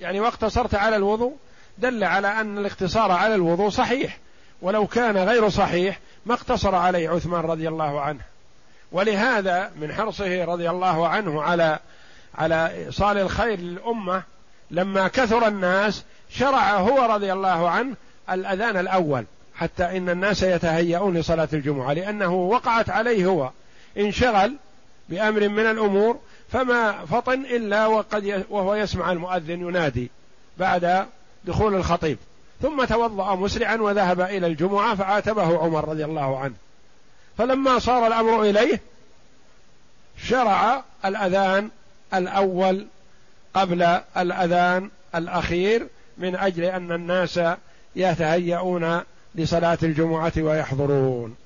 يعني 0.00 0.20
واقتصرت 0.20 0.74
على 0.74 0.96
الوضوء 0.96 1.36
دل 1.78 2.04
على 2.04 2.28
أن 2.28 2.58
الاقتصار 2.58 3.12
على 3.12 3.34
الوضوء 3.34 3.70
صحيح. 3.70 4.18
ولو 4.62 4.86
كان 4.86 5.16
غير 5.16 5.48
صحيح 5.48 6.00
ما 6.26 6.34
اقتصر 6.34 6.74
عليه 6.74 7.08
عثمان 7.10 7.40
رضي 7.40 7.68
الله 7.68 8.00
عنه. 8.00 8.20
ولهذا 8.92 9.70
من 9.80 9.92
حرصه 9.92 10.44
رضي 10.44 10.70
الله 10.70 11.08
عنه 11.08 11.42
على 11.42 11.78
على 12.34 12.70
إيصال 12.86 13.18
الخير 13.18 13.60
للأمة 13.60 14.22
لما 14.70 15.08
كثر 15.08 15.48
الناس 15.48 16.04
شرع 16.30 16.76
هو 16.76 17.14
رضي 17.14 17.32
الله 17.32 17.70
عنه 17.70 17.94
الأذان 18.30 18.76
الأول 18.76 19.24
حتى 19.54 19.84
إن 19.84 20.08
الناس 20.08 20.42
يتهيئون 20.42 21.16
لصلاة 21.16 21.48
الجمعة 21.52 21.92
لأنه 21.92 22.34
وقعت 22.34 22.90
عليه 22.90 23.26
هو. 23.26 23.50
انشغل 23.98 24.56
بأمر 25.08 25.48
من 25.48 25.66
الأمور 25.66 26.18
فما 26.52 27.04
فطن 27.04 27.40
إلا 27.40 27.86
وقد 27.86 28.44
وهو 28.50 28.74
يسمع 28.74 29.12
المؤذن 29.12 29.60
ينادي 29.60 30.10
بعد 30.58 31.06
دخول 31.44 31.74
الخطيب. 31.74 32.18
ثم 32.62 32.84
توضأ 32.84 33.34
مسرعا 33.34 33.76
وذهب 33.76 34.20
إلى 34.20 34.46
الجمعة 34.46 34.94
فعاتبه 34.94 35.58
عمر 35.58 35.88
رضي 35.88 36.04
الله 36.04 36.38
عنه. 36.38 36.54
فلما 37.38 37.78
صار 37.78 38.06
الأمر 38.06 38.42
إليه 38.42 38.80
شرع 40.18 40.82
الأذان 41.04 41.70
الأول 42.14 42.86
قبل 43.54 43.82
الأذان 44.16 44.90
الأخير 45.14 45.86
من 46.18 46.36
أجل 46.36 46.64
أن 46.64 46.92
الناس 46.92 47.40
يتهيئون 47.96 49.00
لصلاة 49.34 49.78
الجمعة 49.82 50.32
ويحضرون. 50.36 51.36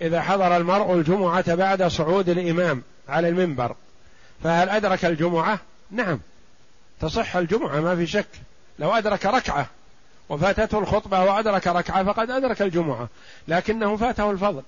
إذا 0.00 0.20
حضر 0.20 0.56
المرء 0.56 0.94
الجمعة 0.94 1.54
بعد 1.54 1.82
صعود 1.82 2.28
الإمام 2.28 2.82
على 3.08 3.28
المنبر 3.28 3.76
فهل 4.44 4.68
أدرك 4.68 5.04
الجمعة؟ 5.04 5.58
نعم. 5.90 6.20
تصح 7.00 7.36
الجمعة 7.36 7.80
ما 7.80 7.96
في 7.96 8.06
شك. 8.06 8.28
لو 8.78 8.92
أدرك 8.92 9.26
ركعة 9.26 9.66
وفاتته 10.28 10.78
الخطبة 10.78 11.24
وأدرك 11.24 11.66
ركعة 11.66 12.04
فقد 12.04 12.30
أدرك 12.30 12.62
الجمعة 12.62 13.08
لكنه 13.48 13.96
فاته 13.96 14.30
الفضل. 14.30 14.62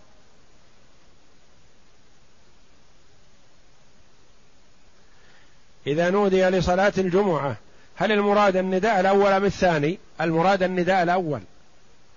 إذا 5.87 6.11
نودي 6.11 6.45
لصلاة 6.45 6.93
الجمعة 6.99 7.57
هل 7.97 8.13
المراد 8.13 8.57
النداء 8.57 9.01
الأول 9.01 9.33
أم 9.33 9.45
الثاني؟ 9.45 9.99
المراد 10.21 10.63
النداء 10.63 11.03
الأول. 11.03 11.41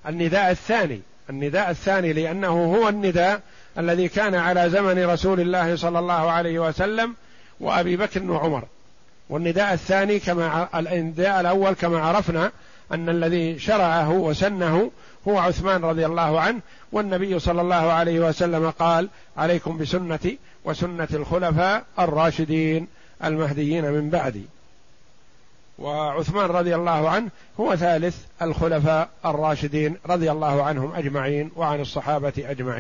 النداء 0.08 0.52
الثاني. 0.52 1.02
النداء 1.30 1.70
الثاني 1.70 2.14
لأنه 2.14 2.76
هو 2.76 2.90
النداء 2.90 3.42
الذي 3.78 4.08
كان 4.08 4.36
على 4.36 4.70
زمن 4.70 5.06
رسول 5.06 5.40
الله 5.40 5.76
صلى 5.76 6.00
الله 6.00 6.32
عليه 6.32 6.60
وسلم 6.60 7.16
وأبي 7.60 7.98
بكر 7.98 8.32
وعمر. 8.32 8.64
والنداء 9.30 9.74
الثاني 9.74 10.20
كما 10.20 10.68
النداء 10.80 11.42
الأول 11.42 11.74
كما 11.74 12.00
عرفنا 12.00 12.52
أن 12.94 13.10
الذي 13.10 13.60
شرعه 13.60 14.12
وسنه 14.12 14.92
هو 15.28 15.38
عثمان 15.38 15.82
رضي 15.82 16.06
الله 16.06 16.40
عنه 16.40 16.60
والنبي 16.92 17.40
صلى 17.40 17.62
الله 17.62 17.76
عليه 17.76 18.20
وسلم 18.20 18.70
قال 18.70 19.10
عليكم 19.38 19.78
بسنتي 19.78 20.38
وسنة 20.66 21.08
الخلفاء 21.14 21.84
الراشدين 22.00 22.88
المهديين 23.24 23.92
من 23.92 24.10
بعدي. 24.10 24.46
وعثمان 25.80 26.46
رضي 26.46 26.76
الله 26.76 27.10
عنه 27.10 27.30
هو 27.60 27.76
ثالث 27.76 28.18
الخلفاء 28.42 29.10
الراشدين 29.26 29.98
رضي 30.10 30.32
الله 30.32 30.64
عنهم 30.64 30.92
أجمعين 30.96 31.52
وعن 31.56 31.82
الصحابة 31.82 32.34
أجمعين. 32.38 32.76